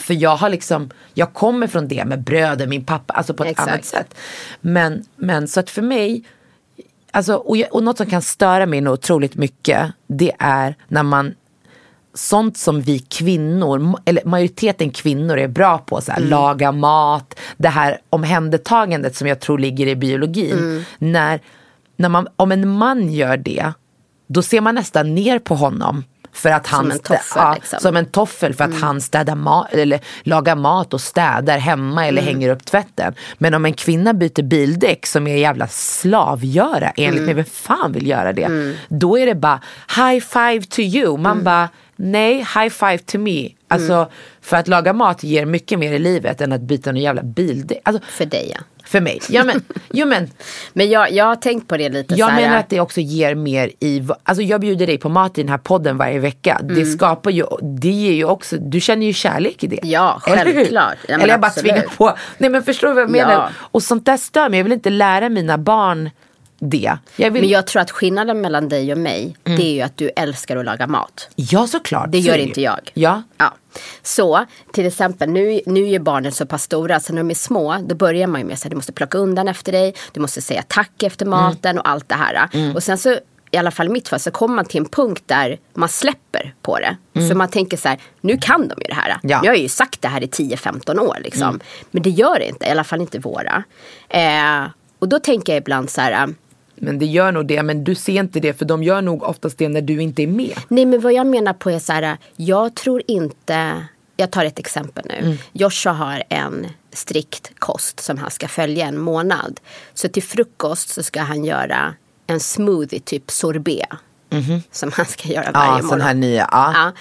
[0.00, 3.50] För jag har liksom, jag kommer från det med bröder, min pappa, alltså på ett
[3.50, 3.68] Exakt.
[3.68, 4.14] annat sätt.
[4.60, 6.24] Men, men så att för mig,
[7.10, 11.34] Alltså, och, jag, och något som kan störa mig otroligt mycket det är när man
[12.14, 17.68] sånt som vi kvinnor, eller majoriteten kvinnor är bra på, så här, laga mat, det
[17.68, 20.84] här omhändertagandet som jag tror ligger i biologin.
[20.98, 21.40] När,
[21.96, 23.72] när man, om en man gör det,
[24.28, 26.04] då ser man nästan ner på honom.
[26.32, 27.80] För att han en stä- toffel, ja, liksom.
[27.80, 32.22] Som en toffel för att han städar mat, eller lagar mat och städar hemma eller
[32.22, 33.14] hänger upp tvätten.
[33.38, 38.06] Men om en kvinna byter bildäck som är jävla slavgöra, enligt mig, vem fan vill
[38.06, 38.74] göra det?
[38.88, 39.60] Då är det bara
[39.96, 41.18] high five to you.
[41.18, 43.48] Man bara, nej, high five to me.
[43.68, 44.08] Alltså, Mm.
[44.40, 47.66] för att laga mat ger mycket mer i livet än att byta en jävla bil.
[47.82, 48.60] Alltså, För dig ja.
[48.84, 49.20] för mig.
[49.28, 50.30] Ja, men, jo, men
[50.72, 52.40] Men jag, jag har tänkt på det lite jag så här.
[52.42, 55.48] menar att det också ger mer i, alltså jag bjuder dig på mat i den
[55.50, 56.60] här podden varje vecka.
[56.62, 56.92] Det Mm.
[56.92, 59.80] skapar ju, det ger ju också, du känner ju kärlek i det.
[59.82, 60.96] Ja, självklart.
[61.08, 62.16] Ja, Eller jag bara tvingar på.
[62.38, 63.32] Nej men förstår du vad jag menar?
[63.32, 63.48] Ja.
[63.58, 66.10] Och sånt där stör mig, jag vill inte lära mina barn
[66.58, 66.98] det.
[67.16, 69.96] Jag vill, Men jag tror att skillnaden mellan dig och mig, det är ju att
[69.96, 71.28] du älskar att laga mat.
[71.36, 72.12] ja såklart.
[72.12, 72.42] Det Så gör ju.
[72.42, 72.90] inte jag.
[72.94, 73.22] Ja.
[73.38, 73.54] Ja.
[74.02, 77.76] Så till exempel nu, nu är barnen så pass stora så när de är små
[77.86, 79.94] då börjar man ju med att du måste plocka undan efter dig.
[80.12, 81.38] Du måste säga tack efter Mm.
[81.38, 82.48] maten och allt det här.
[82.74, 83.18] Och sen så
[83.50, 86.54] i alla fall i mitt fall så kommer man till en punkt där man släpper
[86.62, 86.96] på det.
[87.28, 89.08] För man tänker så här, nu kan de ju det här.
[89.08, 89.18] Mm.
[89.22, 89.40] Ja.
[89.44, 91.60] Jag har ju sagt det här i 10-15 år liksom.
[91.90, 93.62] Men det gör det inte, i alla fall inte våra.
[94.08, 94.64] Eh,
[94.98, 96.28] och då tänker jag ibland så här,
[96.76, 99.58] Men det gör nog det, men du ser inte det för de gör nog oftast
[99.58, 100.58] det när du inte är med.
[100.68, 103.82] Nej men vad jag menar på är så här, jag tror inte,
[104.16, 105.14] jag tar ett exempel nu.
[105.26, 105.36] Mm.
[105.52, 109.60] Joshua har en strikt kost som han ska följa en månad.
[109.94, 111.94] Så till frukost så ska han göra
[112.26, 113.86] en smoothie, typ sorbet.
[114.70, 115.76] Som han ska göra varje.
[115.78, 116.00] Ja, morgon.
[116.00, 116.48] här nya.
[116.52, 116.72] Ja.
[116.74, 116.92] Ja.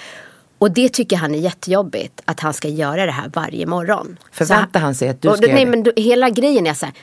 [0.58, 4.18] Och det tycker han är jättejobbigt, att han ska göra det här varje morgon.
[4.32, 5.72] Förväntar han sig att du och ska då- göra Nej det?
[5.72, 6.96] men då, hela grejen är så här,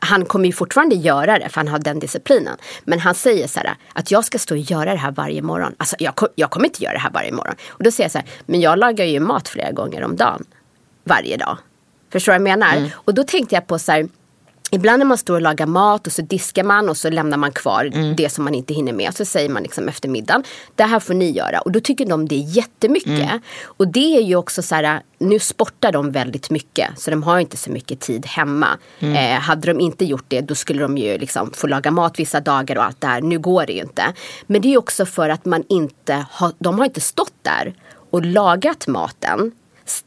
[0.00, 2.56] han kommer ju fortfarande göra det för han har den disciplinen.
[2.84, 5.74] Men han säger så här att jag ska stå och göra det här varje morgon.
[5.78, 7.54] Alltså jag, jag kommer inte göra det här varje morgon.
[7.68, 10.44] Och då säger jag så här, men jag lagar ju mat flera gånger om dagen.
[11.04, 11.58] Varje dag.
[12.12, 12.76] Förstår du vad jag menar?
[12.76, 12.90] Mm.
[12.94, 14.08] Och då tänkte jag på så här,
[14.70, 17.52] Ibland när man står och lagar mat och så diskar man och så lämnar man
[17.52, 18.16] kvar Mm.
[18.16, 19.16] det som man inte hinner med.
[19.16, 20.44] Så säger man liksom efter middagen,
[20.74, 21.60] det här får ni göra.
[21.60, 23.08] Och då tycker de det är jättemycket.
[23.08, 23.40] Mm.
[23.64, 27.00] Och det är ju också så här, nu sportar de väldigt mycket.
[27.00, 28.68] Så de har inte så mycket tid hemma.
[28.98, 29.16] Mm.
[29.16, 32.40] Eh, hade de inte gjort det då skulle de ju liksom få laga mat vissa
[32.40, 33.20] dagar och allt det här.
[33.20, 34.12] Nu går det ju inte.
[34.46, 37.74] Men det är också för att man inte har, de har inte stått där
[38.10, 39.52] och lagat maten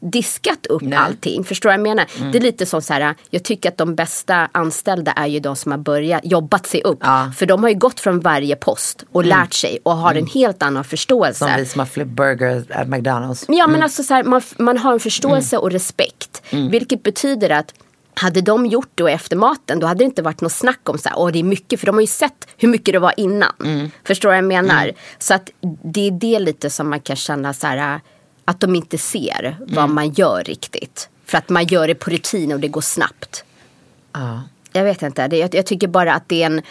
[0.00, 0.98] diskat upp Nej.
[0.98, 1.44] allting.
[1.44, 2.06] Förstår du vad jag menar?
[2.18, 2.32] Mm.
[2.32, 5.56] Det är lite som så här, jag tycker att de bästa anställda är ju de
[5.56, 6.98] som har börjat jobbat sig upp.
[7.02, 7.20] Ja.
[7.20, 7.32] Mm.
[7.32, 10.62] För de har ju gått från varje post och lärt sig och har en helt
[10.62, 11.38] annan förståelse.
[11.38, 13.44] Som vi som har flip burgers at McDonalds.
[13.48, 15.62] Ja men alltså så här, man, man har en förståelse Mm.
[15.62, 16.42] och respekt.
[16.70, 17.74] Vilket betyder att
[18.14, 21.08] hade de gjort det efter maten då hade det inte varit något snack om så
[21.08, 23.52] här, åh det är mycket för de har ju sett hur mycket det var innan.
[23.64, 23.90] Mm.
[24.04, 24.90] Förstår du vad jag menar?
[25.18, 25.50] Så att
[25.82, 28.00] det är det lite som man kan känna så här
[28.50, 29.94] att de inte ser vad Mm.
[29.94, 31.08] man gör riktigt.
[31.24, 33.44] För att man gör det på rutin och det går snabbt.
[34.12, 34.42] Ja.
[34.72, 36.62] Jag vet inte, det, jag, jag tycker bara att det är en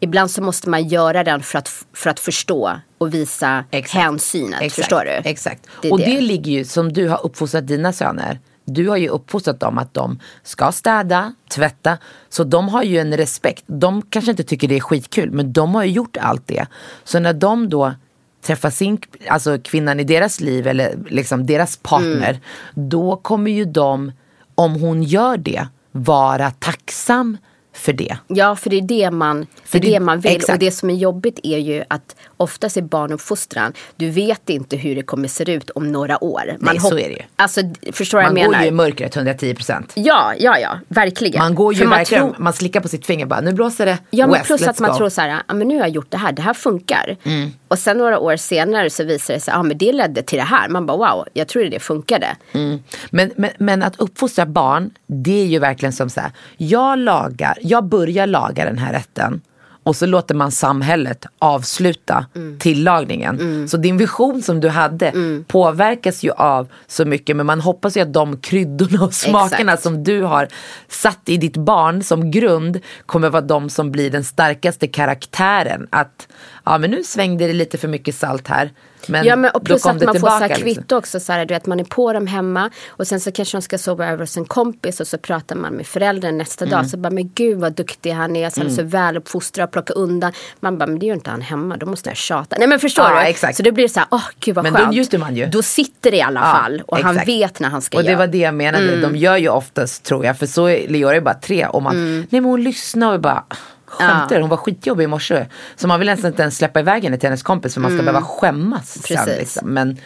[0.00, 3.94] Ibland så måste man göra den för att, för att förstå och visa Exakt.
[3.94, 4.62] hänsynet.
[4.62, 4.74] Exakt.
[4.74, 5.30] Förstår du?
[5.30, 5.66] Exakt.
[5.82, 6.04] Det och det.
[6.04, 6.20] det.
[6.20, 8.40] ligger ju som du har uppfostrat dina söner.
[8.64, 11.98] Du har ju uppfostrat dem att de ska städa, tvätta.
[12.28, 13.64] Så de har ju en respekt.
[13.66, 16.66] De kanske inte tycker det är skitkul men de har ju gjort allt det.
[17.04, 17.94] Så när de då
[18.42, 22.30] träffar sin, alltså kvinnan i deras liv eller liksom deras partner.
[22.30, 22.88] Mm.
[22.88, 24.12] Då kommer ju de,
[24.54, 27.36] om hon gör det, vara tacksam
[27.78, 28.16] för det.
[28.26, 30.36] Ja, för det är det man, För det det- det man vill.
[30.36, 30.52] exakt.
[30.56, 34.94] Och det som är jobbigt är ju att oftast i barnuppfostran, du vet inte hur
[34.94, 36.42] det kommer se ut om några år.
[36.60, 37.22] Man Nej, så är det ju.
[37.36, 37.60] Alltså,
[37.92, 38.62] förstår Man jag går menar?
[38.64, 39.92] ju i mörkret 110 procent.
[39.94, 41.38] Ja, ja, ja, verkligen.
[41.38, 43.86] Man går ju För man verkligen, tror- man slickar på sitt finger bara, nu blåser
[43.86, 44.96] det Ja men west, plus att man go.
[44.96, 47.16] tror så här, ja, men nu har jag gjort det här, det här funkar.
[47.24, 47.50] Mm.
[47.68, 50.44] Och sen några år senare så visar det sig, ja men det ledde till det
[50.44, 50.68] här.
[50.68, 52.36] Man bara wow, jag tror det funkade.
[52.52, 52.78] Mm.
[53.10, 57.58] Men, men, men att uppfostra barn, det är ju verkligen som så här, jag lagar,
[57.68, 59.40] jag börjar laga den här rätten
[59.82, 62.58] och så låter man samhället avsluta Mm.
[62.58, 63.68] tillagningen.
[63.68, 65.12] Så din vision som du hade
[65.46, 69.82] påverkas ju av så mycket men man hoppas ju att de kryddorna och smakerna Exakt.
[69.82, 70.48] som du har
[70.88, 75.86] satt i ditt barn som grund kommer vara de som blir den starkaste karaktären.
[75.90, 76.28] Att
[76.72, 78.70] ja men nu svängde det lite för mycket salt här.
[79.06, 80.64] Men, ja men och då plus att det man får så här liksom.
[80.64, 81.20] kvitto också.
[81.20, 83.78] Så här, du vet, man är på dem hemma och sen så kanske de ska
[83.78, 86.78] sova över hos en kompis och så pratar man med föräldern nästa Mm.
[86.78, 86.90] dag.
[86.90, 88.50] Så bara, men gud vad duktig han är.
[88.50, 90.32] Så han är så väluppfostrad och plockar undan.
[90.60, 91.76] Man bara, men det gör inte han hemma.
[91.76, 92.56] Då måste jag tjata.
[92.58, 93.26] Nej men förstår Ja, du?
[93.26, 93.56] exakt.
[93.56, 94.90] Så det blir så här, åh gud vad Men då skönt.
[94.90, 95.46] njuter man ju.
[95.46, 96.82] Då sitter det i alla Ja, fall.
[96.86, 97.28] Och han exakt.
[97.28, 98.18] vet när han ska Och det göra.
[98.18, 99.00] var det jag menade.
[99.00, 100.38] De gör ju oftast tror jag.
[100.38, 101.66] För så är Leora är bara tre.
[101.66, 103.44] Och man, nej men hon lyssnar och bara
[103.88, 104.34] skämtar.
[104.36, 104.40] Ja.
[104.40, 105.46] Hon var skitjobbig i morse.
[105.76, 107.74] Så man vill nästan inte ens släppa iväg henne till hennes kompis.
[107.74, 109.16] För man ska behöva skämmas sen.
[109.16, 109.38] Precis.
[109.38, 109.68] Liksom.
[109.68, 109.96] Men,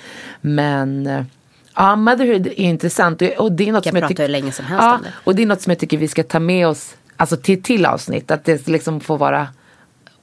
[0.40, 1.24] men eh,
[1.76, 3.22] ja, motherhood är intressant.
[3.38, 5.02] Och- det är något Kan som jag prata tycker- hur länge som helst ja, om
[5.02, 5.08] det.
[5.24, 6.94] Och det är något som jag tycker vi ska ta med oss.
[7.16, 8.30] Alltså till till avsnitt.
[8.30, 9.48] Att det liksom får vara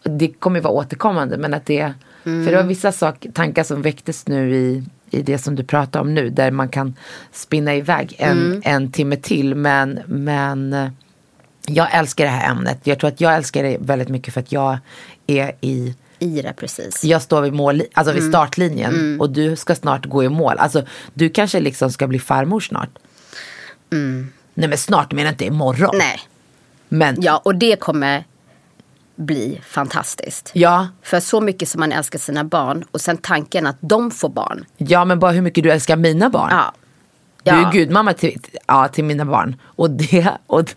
[0.03, 1.93] det kommer ju vara återkommande men att det
[2.25, 2.45] Mm.
[2.45, 5.99] För det var vissa sak, tankar som väcktes nu i, i det som du pratar
[5.99, 6.95] om nu där man kan
[7.31, 8.61] spinna iväg en, Mm.
[8.65, 10.89] en timme till men, men eh,
[11.69, 12.79] jag älskar det här ämnet.
[12.83, 14.77] Jag tror att jag älskar det väldigt mycket för att jag
[15.27, 17.03] är i i det precis.
[17.03, 18.23] Jag står vid, mål, alltså Mm.
[18.23, 20.55] vid startlinjen och du ska snart gå i mål.
[20.57, 22.89] Alltså du kanske liksom ska bli farmor snart.
[24.53, 25.89] Nej men snart menar jag inte imorgon.
[25.95, 25.97] Mm.
[25.97, 26.19] Nej,
[26.89, 28.23] Men ja och det kommer
[29.15, 30.51] bli fantastiskt.
[30.53, 34.29] ja, För så mycket som man älskar sina barn och sen tanken att de får
[34.29, 34.65] barn.
[34.77, 36.49] ja men bara hur mycket du älskar mina barn.
[36.51, 36.73] Ja.
[37.43, 37.69] Du är Ja.
[37.73, 39.55] gudmamma till, ja, till mina barn.
[39.63, 40.69] Och det, och,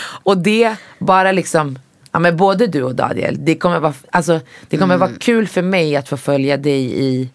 [0.00, 1.78] och det bara liksom,
[2.12, 5.08] ja men både du och Daniel, det kommer vara, alltså, det kommer Mm.
[5.08, 7.28] vara kul för mig att få följa dig i,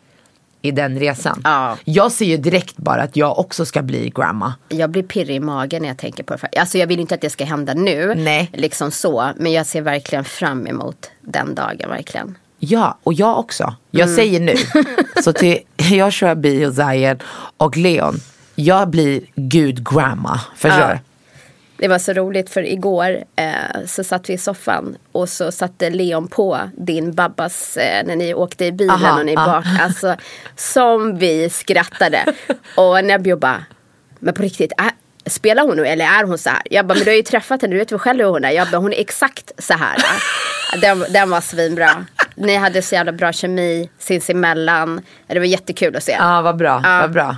[0.61, 1.41] i den resan.
[1.43, 1.77] Ja.
[1.85, 4.53] Jag ser ju direkt bara att jag också ska bli grandma.
[4.69, 6.59] Jag blir pirrig i magen när jag tänker på det.
[6.59, 8.13] Alltså jag vill inte att det ska hända nu.
[8.15, 8.49] Nej.
[8.53, 9.31] Liksom så.
[9.35, 12.37] Men jag ser verkligen fram emot den dagen verkligen.
[12.59, 13.75] Ja, och jag också.
[13.91, 14.15] Jag Mm.
[14.15, 14.53] säger nu.
[15.23, 17.17] Så till Joshua B och Zion
[17.57, 18.19] och Leon,
[18.55, 20.39] jag blir gud grandma.
[20.55, 20.99] Förstår Ja.
[21.77, 25.89] Det var så roligt för igår eh, så satt vi i soffan och så satte
[25.89, 29.45] Leon på din Babbas eh, när ni åkte i bilen Aha, och ni ja.
[29.45, 29.65] bak.
[29.81, 30.15] Alltså
[30.55, 32.25] som vi skrattade.
[32.75, 33.63] Och Nebio bara,
[34.19, 34.91] men på riktigt, är,
[35.29, 36.61] spelar hon nu eller är hon så här?
[36.69, 38.51] Jag bara, men du har ju träffat henne, du vet väl själv hur hon är?
[38.51, 39.97] Jag bara, hon är exakt så här.
[40.81, 42.05] Den, den var svinbra.
[42.35, 45.01] Ni hade så jävla bra kemi sinsemellan.
[45.27, 46.11] Det var jättekul att se.
[46.11, 46.81] Ja, vad bra.
[46.83, 46.99] Ja.
[47.01, 47.37] Vad bra.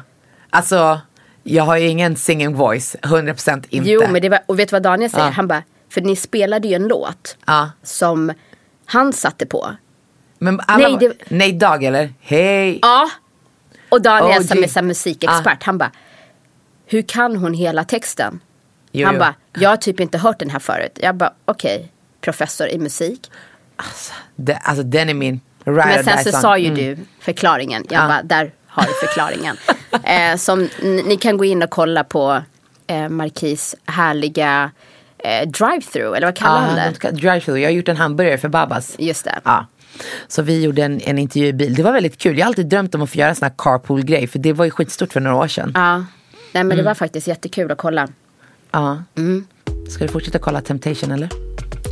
[0.50, 1.00] Alltså,
[1.44, 2.96] jag har ju ingen singing voice.
[3.02, 3.90] 100% inte.
[3.90, 5.26] Jo, men det var, och vet du vad Daniel säger?
[5.26, 5.32] Ja.
[5.32, 7.72] Han bara, för ni spelade ju en låt Ja.
[7.84, 8.34] som
[8.86, 9.76] han satte på.
[10.40, 12.14] Men alla, Nej, det- nej, Dag eller?
[12.20, 12.80] Hej.
[12.82, 13.10] Ja.
[13.90, 15.92] Och Daniel Oh, som är så här musikexpert, han bara,
[16.86, 18.40] hur kan hon hela texten?
[18.92, 21.00] Jo, han bara, jag har typ inte hört den här förut.
[21.02, 23.32] Jag bara, okej, professor i musik.
[24.36, 26.78] Det, alltså den är min ride Men sen så sa ju Mm.
[26.78, 27.86] du förklaringen.
[27.90, 28.08] Jag Ja.
[28.08, 29.58] bara, där har förklaringen.
[30.04, 32.42] eh, som, ni kan gå in och kolla på
[32.88, 34.72] eh, Markis härliga
[35.18, 37.12] eh, drive-through, eller vad kallar han Ja, det?
[37.12, 37.58] drive-through.
[37.58, 38.96] Jag har gjort en hamburgare för Babas.
[39.00, 39.40] Just det.
[39.44, 39.66] Ja.
[40.28, 41.76] Så vi gjorde en, en intervju i bil.
[41.76, 42.38] Det var väldigt kul.
[42.38, 44.28] Jag har alltid drömt om att få göra en sån här carpool-grej.
[44.28, 45.72] För det var ju skitstort för några år sedan.
[45.76, 45.98] Ja.
[45.98, 46.06] Nej
[46.52, 46.78] men Mm.
[46.78, 48.08] det var faktiskt jättekul att kolla.
[48.72, 49.04] Ja.
[49.18, 49.48] Mm.
[49.90, 51.30] Ska du fortsätta kolla Temptation eller?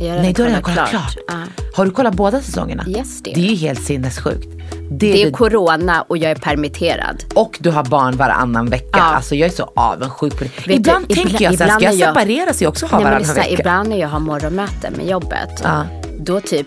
[0.00, 1.16] Jag har Nej, då har jag kollat kollat klart.
[1.28, 1.34] Ja.
[1.74, 2.84] Har du kollat båda säsongerna?
[2.88, 3.34] Yes, dear.
[3.34, 4.48] Det är ju helt sinnessjukt.
[4.90, 7.24] Det, Det är det- corona och jag är permitterad.
[7.34, 8.88] och du har barn varannan vecka.
[8.92, 9.02] Ja.
[9.02, 10.50] Alltså jag är så avundsjuk på det.
[10.64, 12.86] du, ibland ibla- tänker jag så här, ibland ska jag jag- separera så jag också
[12.86, 13.48] har varannan vecka?
[13.48, 15.84] ibland när jag har morgonmöte med jobbet, Ja.
[16.18, 16.66] då typ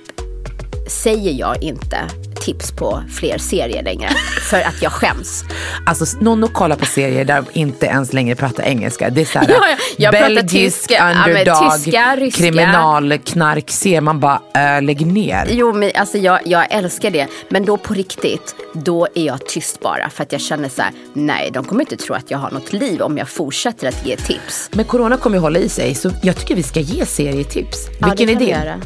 [0.88, 1.98] säger jag inte
[2.42, 4.10] tips på fler serier längre.
[4.50, 5.44] för att jag skäms.
[5.86, 9.10] Alltså någon och kolla på serier där de inte ens längre pratar engelska.
[9.10, 10.12] Det är så här, Ja, ja.
[10.12, 12.44] Belgisk tyska, ja, underdog, tyska, ryska.
[12.44, 14.42] kriminal, knark, ser man bara
[14.78, 15.48] äh, lägg ner.
[15.52, 17.28] Jo, men alltså jag, jag älskar det.
[17.50, 20.10] Men då på riktigt, då är jag tyst bara.
[20.10, 22.74] För att jag känner så här, nej, de kommer inte tro att jag har något
[22.74, 24.70] liv om jag fortsätter att ge tips.
[24.74, 27.78] Men corona kommer ju hålla i sig så jag tycker vi ska ge serietips.
[28.00, 28.82] Ja, Vilken göra.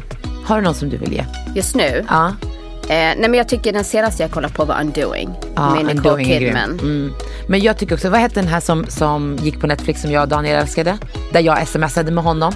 [0.46, 1.24] Har du någon som du vill ge?
[1.54, 2.04] Just nu?
[2.08, 2.32] Ja.
[2.88, 5.30] Eh, nej, men jag tycker den senaste jag kollade på var Undoing.
[5.54, 6.24] Ja, med Nicole.
[6.24, 6.70] Kidman.
[6.82, 7.12] Mm.
[7.48, 10.22] Men jag tycker också, vad hette den här som, som gick på Netflix som jag
[10.22, 10.98] och Daniel älskade?
[11.32, 12.52] Där jag smsade med honom.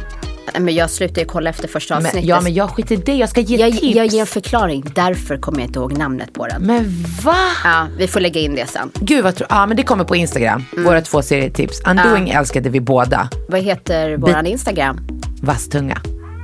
[0.53, 2.28] Nej, Men jag slutade ju kolla efter första Men, avsnittet.
[2.28, 3.97] ja men jag skiter i det, jag ska ge jag, tips.
[3.97, 6.62] jag ger en förklaring, därför kommer jag inte ihåg namnet på den.
[6.62, 7.37] Men va?
[7.64, 8.91] Ja, vi får lägga in det sen.
[8.95, 10.85] Gud vad tro- Ja men det kommer på Instagram, Mm.
[10.85, 11.81] våra två serietips.
[11.87, 13.28] Undoing älskade vi båda.
[13.49, 15.01] Vad heter våran Instagram?
[15.43, 15.99] Vasstunga.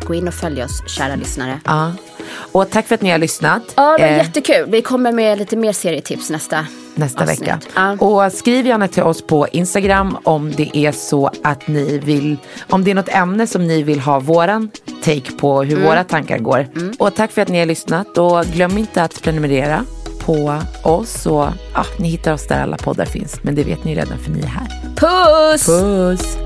[0.06, 1.60] Gå in och följ oss, kära lyssnare.
[1.64, 1.92] Ja.
[2.52, 3.62] Och tack för att ni har lyssnat.
[3.76, 4.70] Ja, det var Eh, jättekul.
[4.70, 7.40] Vi kommer med lite mer serietips nästa nästa avsnitt.
[7.40, 7.58] vecka.
[7.74, 7.92] Ja.
[7.92, 12.36] Och skriv gärna till oss på Instagram om det är så att ni vill,
[12.70, 14.70] om det är något ämne som ni vill ha våran
[15.04, 15.84] take på hur Mm.
[15.88, 16.66] våra tankar går.
[16.98, 19.84] Och tack för att ni har lyssnat och glöm inte att prenumerera
[20.24, 23.38] på oss och ja, ni hittar oss där alla poddar finns.
[23.42, 24.66] Men det vet ni redan för ni är här.
[24.96, 25.66] Puss!
[25.66, 26.45] Puss!